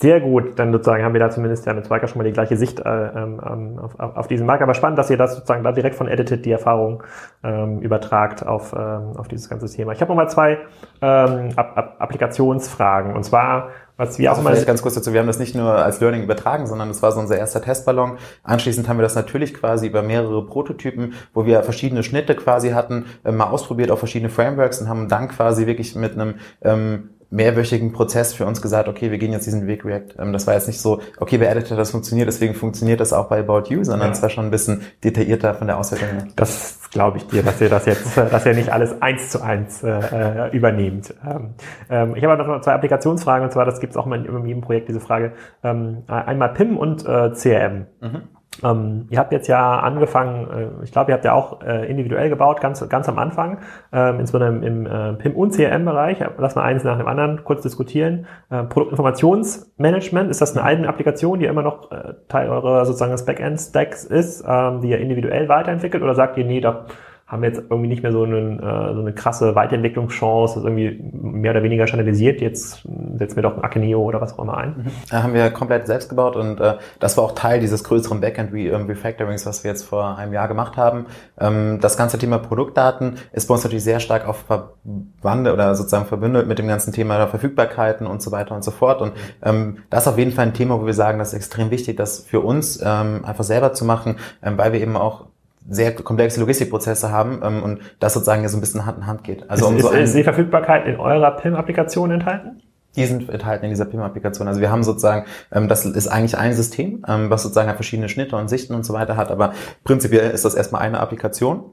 [0.00, 2.56] sehr gut, dann sozusagen haben wir da zumindest ja mit Zwiker schon mal die gleiche
[2.56, 4.62] Sicht äh, ähm, ähm, auf, auf, diesen Markt.
[4.62, 7.02] Aber spannend, dass ihr das sozusagen da direkt von Edited die Erfahrung
[7.42, 9.90] ähm, übertragt auf, ähm, auf dieses ganze Thema.
[9.90, 10.58] Ich habe nochmal zwei
[11.02, 13.16] ähm, App App Applikationsfragen.
[13.16, 14.64] Und zwar, was wir also auch mal...
[14.64, 17.18] ganz kurz dazu, wir haben das nicht nur als Learning übertragen, sondern das war so
[17.18, 18.18] unser erster Testballon.
[18.44, 23.06] Anschließend haben wir das natürlich quasi über mehrere Prototypen, wo wir verschiedene Schnitte quasi hatten,
[23.24, 27.92] äh, mal ausprobiert auf verschiedene Frameworks und haben dann quasi wirklich mit einem ähm, mehrwöchigen
[27.92, 30.14] Prozess für uns gesagt, okay, wir gehen jetzt diesen Weg React.
[30.18, 33.28] Ähm, das war jetzt nicht so, okay, bei Editor das funktioniert, deswegen funktioniert das auch
[33.28, 36.32] bei About You, sondern es war schon ein bisschen detaillierter von der Auswertung.
[36.36, 39.42] Das glaube ich dir, dass ihr das jetzt, äh, dass ihr nicht alles eins zu
[39.42, 41.14] eins äh, äh übernehmt.
[41.24, 41.54] Ähm,
[41.90, 44.62] ähm, ich habe noch zwei Applikationsfragen, und zwar, das gibt es auch mal in jedem
[44.62, 47.86] Projekt, diese Frage, ähm, einmal PIM und äh, CRM.
[48.00, 48.22] Mhm.
[48.62, 52.28] Ähm, ihr habt jetzt ja angefangen, äh, ich glaube, ihr habt ja auch äh, individuell
[52.28, 53.58] gebaut, ganz, ganz am Anfang,
[53.92, 56.18] ähm, insbesondere im, im äh, PIM- und CRM-Bereich.
[56.38, 58.26] Lass mal eins nach dem anderen kurz diskutieren.
[58.50, 63.24] Äh, Produktinformationsmanagement, ist das eine eigene Applikation, die immer noch äh, Teil eurer sozusagen des
[63.24, 66.02] Backend-Stacks ist, ähm, die ihr individuell weiterentwickelt?
[66.02, 66.86] Oder sagt ihr, nee, da
[67.28, 70.98] haben jetzt irgendwie nicht mehr so, einen, äh, so eine krasse Weiterentwicklungschance, das ist irgendwie
[71.12, 72.40] mehr oder weniger standardisiert.
[72.40, 74.70] Jetzt setzen wir doch ein Akeneo oder was auch immer ein.
[74.78, 74.90] Mhm.
[75.10, 79.42] Da haben wir komplett selbst gebaut und äh, das war auch Teil dieses größeren Backend-Refactorings,
[79.42, 81.04] ähm, was wir jetzt vor einem Jahr gemacht haben.
[81.38, 86.06] Ähm, das ganze Thema Produktdaten ist bei uns natürlich sehr stark auf Verbande oder sozusagen
[86.06, 89.02] verbündet mit dem ganzen Thema Verfügbarkeiten und so weiter und so fort.
[89.02, 89.12] Und
[89.42, 91.98] ähm, das ist auf jeden Fall ein Thema, wo wir sagen, das ist extrem wichtig,
[91.98, 95.26] das für uns ähm, einfach selber zu machen, ähm, weil wir eben auch
[95.68, 99.24] sehr komplexe Logistikprozesse haben ähm, und das sozusagen ja so ein bisschen Hand in Hand
[99.24, 99.48] geht.
[99.50, 102.62] Also ist, um so ist die Verfügbarkeit in eurer PIM-Applikation enthalten?
[102.96, 104.48] Die sind enthalten in dieser PIM-Applikation.
[104.48, 108.36] Also wir haben sozusagen, ähm, das ist eigentlich ein System, ähm, was sozusagen verschiedene Schnitte
[108.36, 109.52] und Sichten und so weiter hat, aber
[109.84, 111.72] prinzipiell ist das erstmal eine Applikation.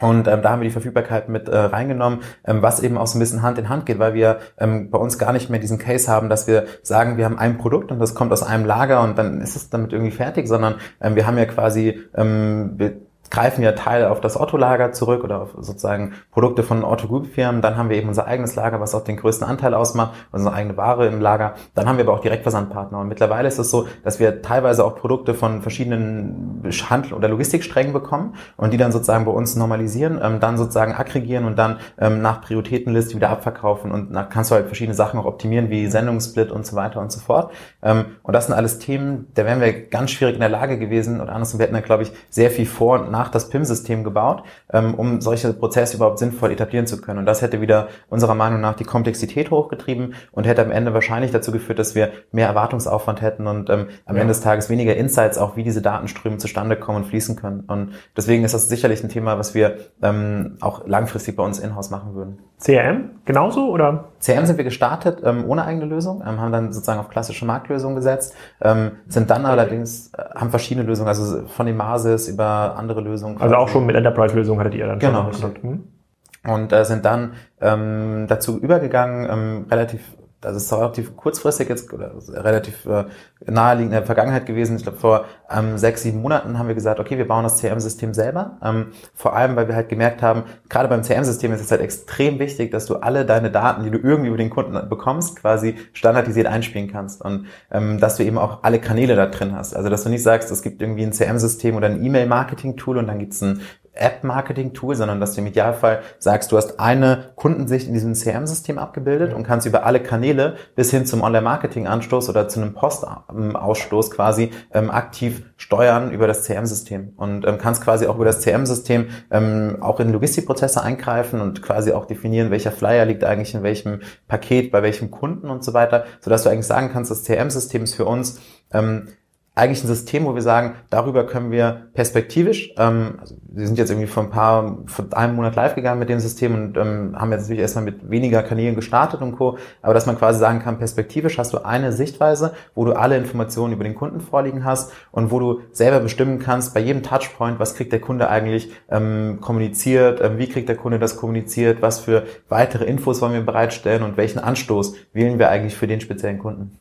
[0.00, 3.16] Und ähm, da haben wir die Verfügbarkeit mit äh, reingenommen, ähm, was eben auch so
[3.16, 5.78] ein bisschen Hand in Hand geht, weil wir ähm, bei uns gar nicht mehr diesen
[5.78, 9.02] Case haben, dass wir sagen, wir haben ein Produkt und das kommt aus einem Lager
[9.02, 12.96] und dann ist es damit irgendwie fertig, sondern ähm, wir haben ja quasi, ähm, wir
[13.34, 17.62] greifen ja Teil auf das Otto-Lager zurück oder auf sozusagen Produkte von Otto-Group-Firmen.
[17.62, 20.76] Dann haben wir eben unser eigenes Lager, was auch den größten Anteil ausmacht, unsere eigene
[20.76, 21.54] Ware im Lager.
[21.74, 23.00] Dann haben wir aber auch Direktversandpartner.
[23.00, 27.92] Und mittlerweile ist es so, dass wir teilweise auch Produkte von verschiedenen Handel- oder Logistiksträngen
[27.92, 32.22] bekommen und die dann sozusagen bei uns normalisieren, ähm, dann sozusagen aggregieren und dann ähm,
[32.22, 33.90] nach Prioritätenliste wieder abverkaufen.
[33.90, 37.10] Und dann kannst du halt verschiedene Sachen auch optimieren, wie Sendungssplit und so weiter und
[37.10, 37.52] so fort.
[37.82, 41.20] Ähm, und das sind alles Themen, da wären wir ganz schwierig in der Lage gewesen
[41.20, 44.42] oder andersrum, wir hätten da, glaube ich, sehr viel vor und nach das PIM-System gebaut,
[44.72, 47.18] ähm, um solche Prozesse überhaupt sinnvoll etablieren zu können.
[47.18, 51.30] Und das hätte wieder unserer Meinung nach die Komplexität hochgetrieben und hätte am Ende wahrscheinlich
[51.30, 54.22] dazu geführt, dass wir mehr Erwartungsaufwand hätten und ähm, am ja.
[54.22, 57.60] Ende des Tages weniger Insights, auch wie diese Datenströme zustande kommen und fließen können.
[57.60, 61.90] Und deswegen ist das sicherlich ein Thema, was wir ähm, auch langfristig bei uns in-house
[61.90, 62.38] machen würden.
[62.58, 64.12] CRM genauso oder?
[64.24, 67.94] CRM sind wir gestartet ähm, ohne eigene Lösung, ähm, haben dann sozusagen auf klassische Marktlösungen
[67.94, 73.02] gesetzt, ähm, sind dann allerdings, äh, haben verschiedene Lösungen, also von dem Masis über andere
[73.02, 73.40] Lösungen.
[73.40, 75.54] Also auch schon mit Enterprise-Lösungen hattet ihr dann genau, schon.
[75.54, 76.54] Genau.
[76.54, 80.00] Und äh, sind dann ähm, dazu übergegangen, ähm, relativ
[80.44, 83.04] das ist relativ kurzfristig jetzt oder relativ äh,
[83.46, 84.76] naheliegend in der Vergangenheit gewesen.
[84.76, 88.14] Ich glaube, vor ähm, sechs, sieben Monaten haben wir gesagt, okay, wir bauen das CRM-System
[88.14, 88.58] selber.
[88.62, 92.38] Ähm, vor allem, weil wir halt gemerkt haben, gerade beim CRM-System ist es halt extrem
[92.38, 96.46] wichtig, dass du alle deine Daten, die du irgendwie über den Kunden bekommst, quasi standardisiert
[96.46, 99.74] einspielen kannst und ähm, dass du eben auch alle Kanäle da drin hast.
[99.74, 103.18] Also, dass du nicht sagst, es gibt irgendwie ein CRM-System oder ein E-Mail-Marketing-Tool und dann
[103.18, 103.60] gibt es ein
[103.94, 109.32] App-Marketing-Tool, sondern dass du im Idealfall sagst, du hast eine Kundensicht in diesem CRM-System abgebildet
[109.32, 114.90] und kannst über alle Kanäle bis hin zum Online-Marketing-Anstoß oder zu einem Postausstoß quasi ähm,
[114.90, 120.00] aktiv steuern über das CRM-System und ähm, kannst quasi auch über das CRM-System ähm, auch
[120.00, 124.82] in Logistikprozesse eingreifen und quasi auch definieren, welcher Flyer liegt eigentlich in welchem Paket, bei
[124.82, 128.40] welchem Kunden und so weiter, sodass du eigentlich sagen kannst, das CRM-System ist für uns
[128.72, 129.08] ähm,
[129.56, 133.90] eigentlich ein System, wo wir sagen, darüber können wir perspektivisch, ähm, also wir sind jetzt
[133.90, 137.30] irgendwie vor ein paar, vor einem Monat live gegangen mit dem System und ähm, haben
[137.30, 140.78] jetzt natürlich erstmal mit weniger Kanälen gestartet und Co., aber dass man quasi sagen kann,
[140.78, 145.30] perspektivisch hast du eine Sichtweise, wo du alle Informationen über den Kunden vorliegen hast und
[145.30, 150.20] wo du selber bestimmen kannst, bei jedem Touchpoint, was kriegt der Kunde eigentlich ähm, kommuniziert,
[150.20, 154.16] ähm, wie kriegt der Kunde das kommuniziert, was für weitere Infos wollen wir bereitstellen und
[154.16, 156.76] welchen Anstoß wählen wir eigentlich für den speziellen Kunden.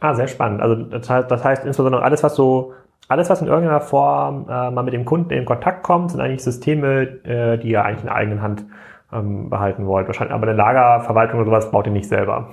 [0.00, 0.60] Ah, sehr spannend.
[0.60, 2.74] Also das heißt, das heißt insbesondere alles, was so,
[3.08, 6.42] alles, was in irgendeiner Form äh, mal mit dem Kunden in Kontakt kommt, sind eigentlich
[6.44, 8.64] Systeme, äh, die ihr eigentlich in der eigenen Hand
[9.12, 10.06] ähm, behalten wollt.
[10.06, 12.50] Wahrscheinlich, aber eine Lagerverwaltung oder sowas baut ihr nicht selber.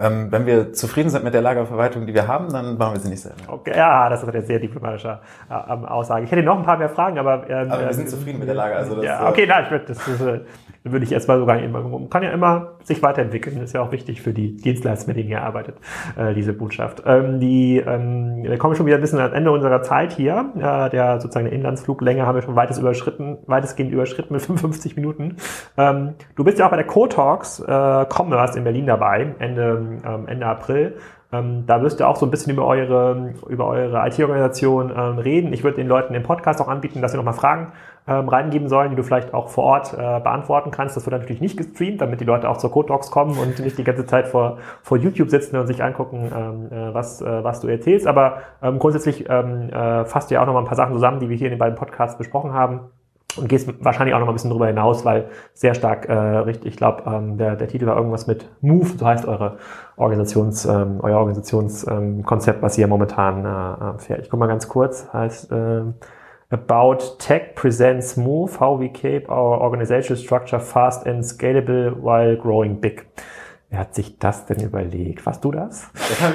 [0.00, 3.10] Ähm, wenn wir zufrieden sind mit der Lagerverwaltung, die wir haben, dann bauen wir sie
[3.10, 3.42] nicht selber.
[3.48, 5.18] Okay, ja, das ist eine sehr diplomatische
[5.50, 6.24] äh, Aussage.
[6.24, 7.50] Ich hätte noch ein paar mehr Fragen, aber...
[7.50, 8.76] Ähm, aber wir sind zufrieden mit der Lage.
[8.76, 10.20] Also das, ja, okay, nein, das ist,
[10.84, 13.60] äh, würde ich erstmal sogar immer, kann ja immer sich weiterentwickeln.
[13.62, 15.76] Ist ja auch wichtig für die Dienstleister, mit denen ihr arbeitet,
[16.16, 17.02] äh, diese Botschaft.
[17.06, 20.52] Ähm, die, ähm, wir kommen schon wieder ein bisschen ans Ende unserer Zeit hier.
[20.56, 25.36] Äh, der sozusagen der Inlandsfluglänge haben wir schon weites überschritten, weitestgehend überschritten mit 55 Minuten.
[25.76, 30.26] Ähm, du bist ja auch bei der Co-Talks äh, Commerce in Berlin dabei, Ende, ähm,
[30.26, 30.96] Ende April.
[31.30, 35.52] Ähm, da wirst du auch so ein bisschen über eure, über eure IT-Organisation ähm, reden.
[35.52, 37.72] Ich würde den Leuten im Podcast auch anbieten, dass sie nochmal Fragen
[38.08, 40.96] ähm, reingeben sollen, die du vielleicht auch vor Ort äh, beantworten kannst.
[40.96, 43.76] Das wird natürlich nicht gestreamt, damit die Leute auch zur Code Talks kommen und nicht
[43.76, 47.60] die ganze Zeit vor, vor YouTube sitzen und sich angucken, ähm, äh, was, äh, was
[47.60, 48.06] du erzählst.
[48.06, 51.28] Aber ähm, grundsätzlich ähm, äh, fasst du ja auch nochmal ein paar Sachen zusammen, die
[51.28, 52.80] wir hier in den beiden Podcasts besprochen haben
[53.36, 56.76] und gehst wahrscheinlich auch noch ein bisschen drüber hinaus, weil sehr stark äh, richtig, ich
[56.76, 59.58] glaube, ähm, der, der Titel war irgendwas mit Move, so heißt eure
[59.96, 64.22] Organisations, ähm, euer Organisationskonzept, ähm, was ihr momentan äh, äh, fährt.
[64.22, 65.82] Ich guck mal ganz kurz, heißt äh,
[66.50, 72.80] About Tech presents Move, how we keep our organizational structure fast and scalable while growing
[72.80, 73.06] big.
[73.70, 75.26] Wer hat sich das denn überlegt?
[75.26, 75.88] Warst du das?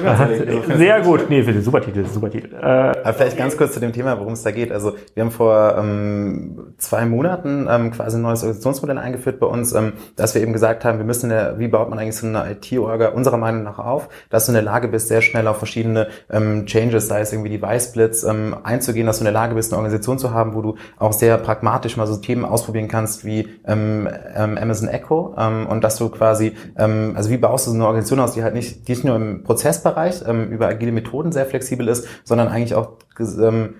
[0.76, 1.28] Sehr gut.
[1.28, 2.54] Nee, super Titel, super Titel.
[2.54, 4.70] Äh, Aber vielleicht ganz kurz zu dem Thema, worum es da geht.
[4.70, 9.72] Also wir haben vor ähm, zwei Monaten ähm, quasi ein neues Organisationsmodell eingeführt bei uns,
[9.72, 12.52] ähm, dass wir eben gesagt haben, wir müssen, der, wie baut man eigentlich so eine
[12.52, 16.06] IT-Orga unserer Meinung nach auf, dass du in der Lage bist, sehr schnell auf verschiedene
[16.30, 19.78] ähm, Changes, sei es irgendwie Device-Splits, ähm, einzugehen, dass du in der Lage bist, eine
[19.78, 24.08] Organisation zu haben, wo du auch sehr pragmatisch mal so Themen ausprobieren kannst wie ähm,
[24.36, 27.86] ähm, Amazon Echo ähm, und dass du quasi, ähm, also wie baust du so eine
[27.86, 31.46] Organisation aus, die halt nicht, die nicht nur im Prozessbereich ähm, über agile Methoden sehr
[31.46, 33.74] flexibel ist, sondern eigentlich auch ähm,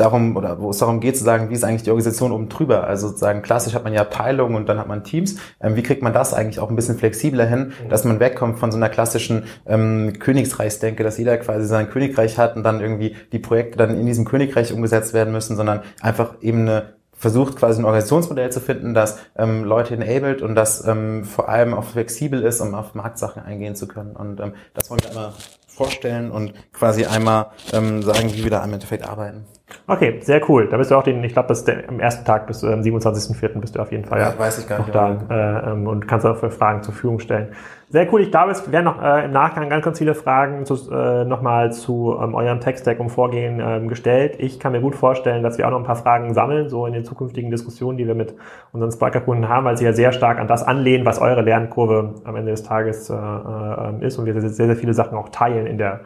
[0.00, 2.84] darum, oder wo es darum geht zu sagen, wie ist eigentlich die Organisation oben drüber?
[2.84, 5.36] Also sozusagen klassisch hat man ja Abteilungen und dann hat man Teams.
[5.60, 8.72] Ähm, wie kriegt man das eigentlich auch ein bisschen flexibler hin, dass man wegkommt von
[8.72, 13.38] so einer klassischen ähm, Königreichsdenke, dass jeder quasi sein Königreich hat und dann irgendwie die
[13.38, 17.84] Projekte dann in diesem Königreich umgesetzt werden müssen, sondern einfach eben eine versucht quasi ein
[17.84, 22.62] Organisationsmodell zu finden, das ähm, Leute enabled und das ähm, vor allem auch flexibel ist,
[22.62, 24.16] um auf Marktsachen eingehen zu können.
[24.16, 25.32] Und ähm, das wollen wir einmal
[25.68, 29.44] vorstellen und quasi einmal ähm, sagen, wie wir da im Endeffekt arbeiten.
[29.86, 30.68] Okay, sehr cool.
[30.70, 32.80] Da bist du auch den, ich glaube, das ist der, am ersten Tag bis am
[32.80, 33.60] 27.04.
[33.60, 34.94] bist du auf jeden Fall Ja, weiß ich gar noch nicht.
[34.94, 37.54] da äh, ähm, und kannst auch für Fragen zur Verfügung stellen.
[37.92, 38.20] Sehr cool.
[38.20, 41.72] Ich glaube, es werden noch äh, im Nachgang ganz, ganz viele Fragen zu, äh, nochmal
[41.72, 44.36] zu ähm, eurem Tech-Stack und Vorgehen ähm, gestellt.
[44.38, 46.92] Ich kann mir gut vorstellen, dass wir auch noch ein paar Fragen sammeln, so in
[46.92, 48.36] den zukünftigen Diskussionen, die wir mit
[48.70, 52.36] unseren Spriker-Kunden haben, weil sie ja sehr stark an das anlehnen, was eure Lernkurve am
[52.36, 55.76] Ende des Tages äh, äh, ist und wir sehr, sehr viele Sachen auch teilen in
[55.76, 56.02] der,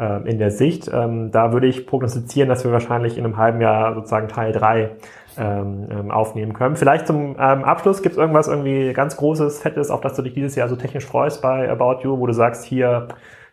[0.00, 0.90] äh, in der Sicht.
[0.90, 4.92] Ähm, da würde ich prognostizieren, dass wir wahrscheinlich in einem halben Jahr sozusagen Teil drei
[5.38, 6.76] ähm, ähm, aufnehmen können.
[6.76, 10.34] Vielleicht zum ähm, Abschluss gibt es irgendwas irgendwie ganz Großes, Fettes, auf das du dich
[10.34, 13.08] dieses Jahr so technisch freust bei About You, wo du sagst, hier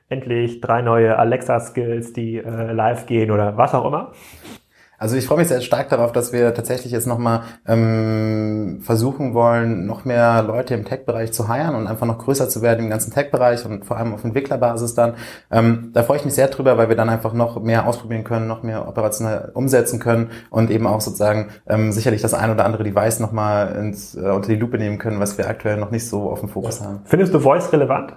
[0.10, 4.12] endlich drei neue Alexa-Skills, die äh, live gehen oder was auch immer?
[4.98, 9.86] Also ich freue mich sehr stark darauf, dass wir tatsächlich jetzt nochmal ähm, versuchen wollen,
[9.86, 13.12] noch mehr Leute im Tech-Bereich zu heiren und einfach noch größer zu werden im ganzen
[13.12, 15.16] Tech-Bereich und vor allem auf Entwicklerbasis dann.
[15.52, 18.48] Ähm, da freue ich mich sehr drüber, weil wir dann einfach noch mehr ausprobieren können,
[18.48, 22.84] noch mehr operationell umsetzen können und eben auch sozusagen ähm, sicherlich das ein oder andere
[22.84, 26.30] Device nochmal ins, äh, unter die Lupe nehmen können, was wir aktuell noch nicht so
[26.30, 27.02] auf dem Fokus haben.
[27.06, 28.14] Findest du Voice relevant?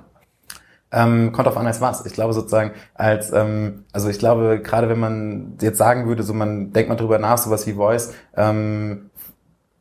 [0.90, 2.06] Ähm, kommt auf an als was.
[2.06, 6.32] Ich glaube sozusagen als, ähm, also ich glaube gerade wenn man jetzt sagen würde, so
[6.32, 9.10] man denkt mal drüber nach, sowas wie Voice ähm,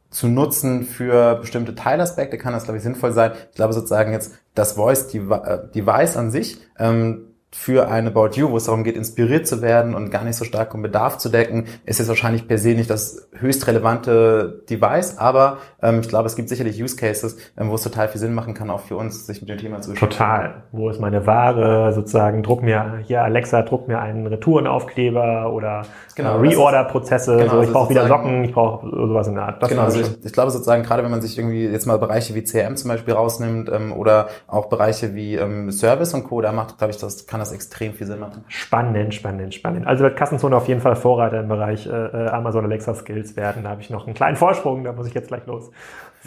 [0.10, 3.32] zu nutzen für bestimmte Teilaspekte kann das glaube ich sinnvoll sein.
[3.52, 7.28] Ich glaube sozusagen jetzt das Voice Device an sich ähm,
[7.58, 10.46] für eine About You, wo es darum geht, inspiriert zu werden und gar nicht so
[10.46, 15.18] stark um Bedarf zu decken, ist jetzt wahrscheinlich per se nicht das höchst relevante Device,
[15.18, 18.36] aber ähm, ich glaube, es gibt sicherlich Use Cases, ähm, wo es total viel Sinn
[18.36, 20.20] machen kann, auch für uns, sich mit dem Thema zu beschäftigen.
[20.20, 20.64] Total.
[20.72, 21.92] Wo ist meine Ware?
[21.94, 25.82] Sozusagen, druck mir, hier Alexa, druck mir einen Retourenaufkleber oder
[26.16, 29.64] genau, äh, Reorder-Prozesse, genau, so, ich brauche wieder Socken, ich brauche sowas in der Art.
[29.64, 32.36] Das genau, also ich, ich, glaube sozusagen, gerade wenn man sich irgendwie jetzt mal Bereiche
[32.36, 36.52] wie CRM zum Beispiel rausnimmt ähm, oder auch Bereiche wie ähm, Service und Co., da
[36.52, 38.44] macht, glaube ich, das kann das extrem viel Sinn machen.
[38.48, 39.88] Spannend, spannend, spannend.
[39.88, 43.64] Also wird Kassenzone auf jeden Fall Vorreiter im Bereich äh, äh, Amazon Alexa Skills werden.
[43.64, 45.72] Da habe ich noch einen kleinen Vorsprung, da muss ich jetzt gleich los.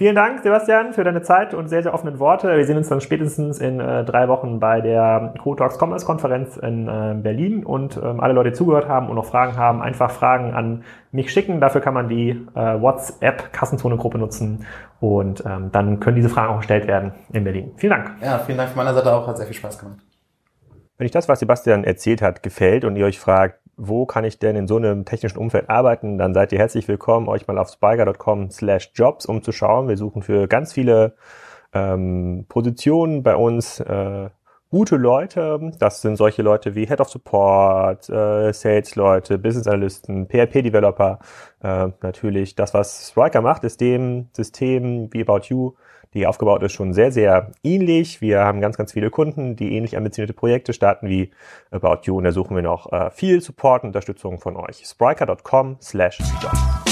[0.00, 2.56] Vielen Dank, Sebastian, für deine Zeit und sehr, sehr offenen Worte.
[2.56, 6.88] Wir sehen uns dann spätestens in äh, drei Wochen bei der Co-Talks Commerce Konferenz in
[6.88, 10.54] äh, Berlin und ähm, alle Leute, die zugehört haben und noch Fragen haben, einfach Fragen
[10.54, 11.60] an mich schicken.
[11.60, 14.64] Dafür kann man die äh, WhatsApp Kassenzone Gruppe nutzen
[15.00, 17.72] und ähm, dann können diese Fragen auch gestellt werden in Berlin.
[17.76, 18.12] Vielen Dank.
[18.22, 19.26] Ja, vielen Dank von meiner Seite auch.
[19.26, 19.98] Hat sehr viel Spaß gemacht.
[21.00, 24.38] Wenn euch das, was Sebastian erzählt hat, gefällt und ihr euch fragt, wo kann ich
[24.38, 27.70] denn in so einem technischen Umfeld arbeiten, dann seid ihr herzlich willkommen, euch mal auf
[27.70, 29.88] spiker.com slash jobs umzuschauen.
[29.88, 31.14] Wir suchen für ganz viele
[31.72, 34.28] ähm, Positionen bei uns äh,
[34.70, 35.72] gute Leute.
[35.78, 41.18] Das sind solche Leute wie Head of Support, äh, Sales-Leute, Business-Analysten, PHP-Developer.
[41.62, 45.72] Äh, natürlich das, was Striker macht, ist dem System wie About You
[46.14, 48.20] die aufgebaut ist, schon sehr, sehr ähnlich.
[48.20, 51.30] Wir haben ganz, ganz viele Kunden, die ähnlich ambitionierte Projekte starten wie
[51.70, 54.82] About You und da suchen wir noch äh, viel Support und Unterstützung von euch.
[54.84, 56.89] Spriker.com slash job.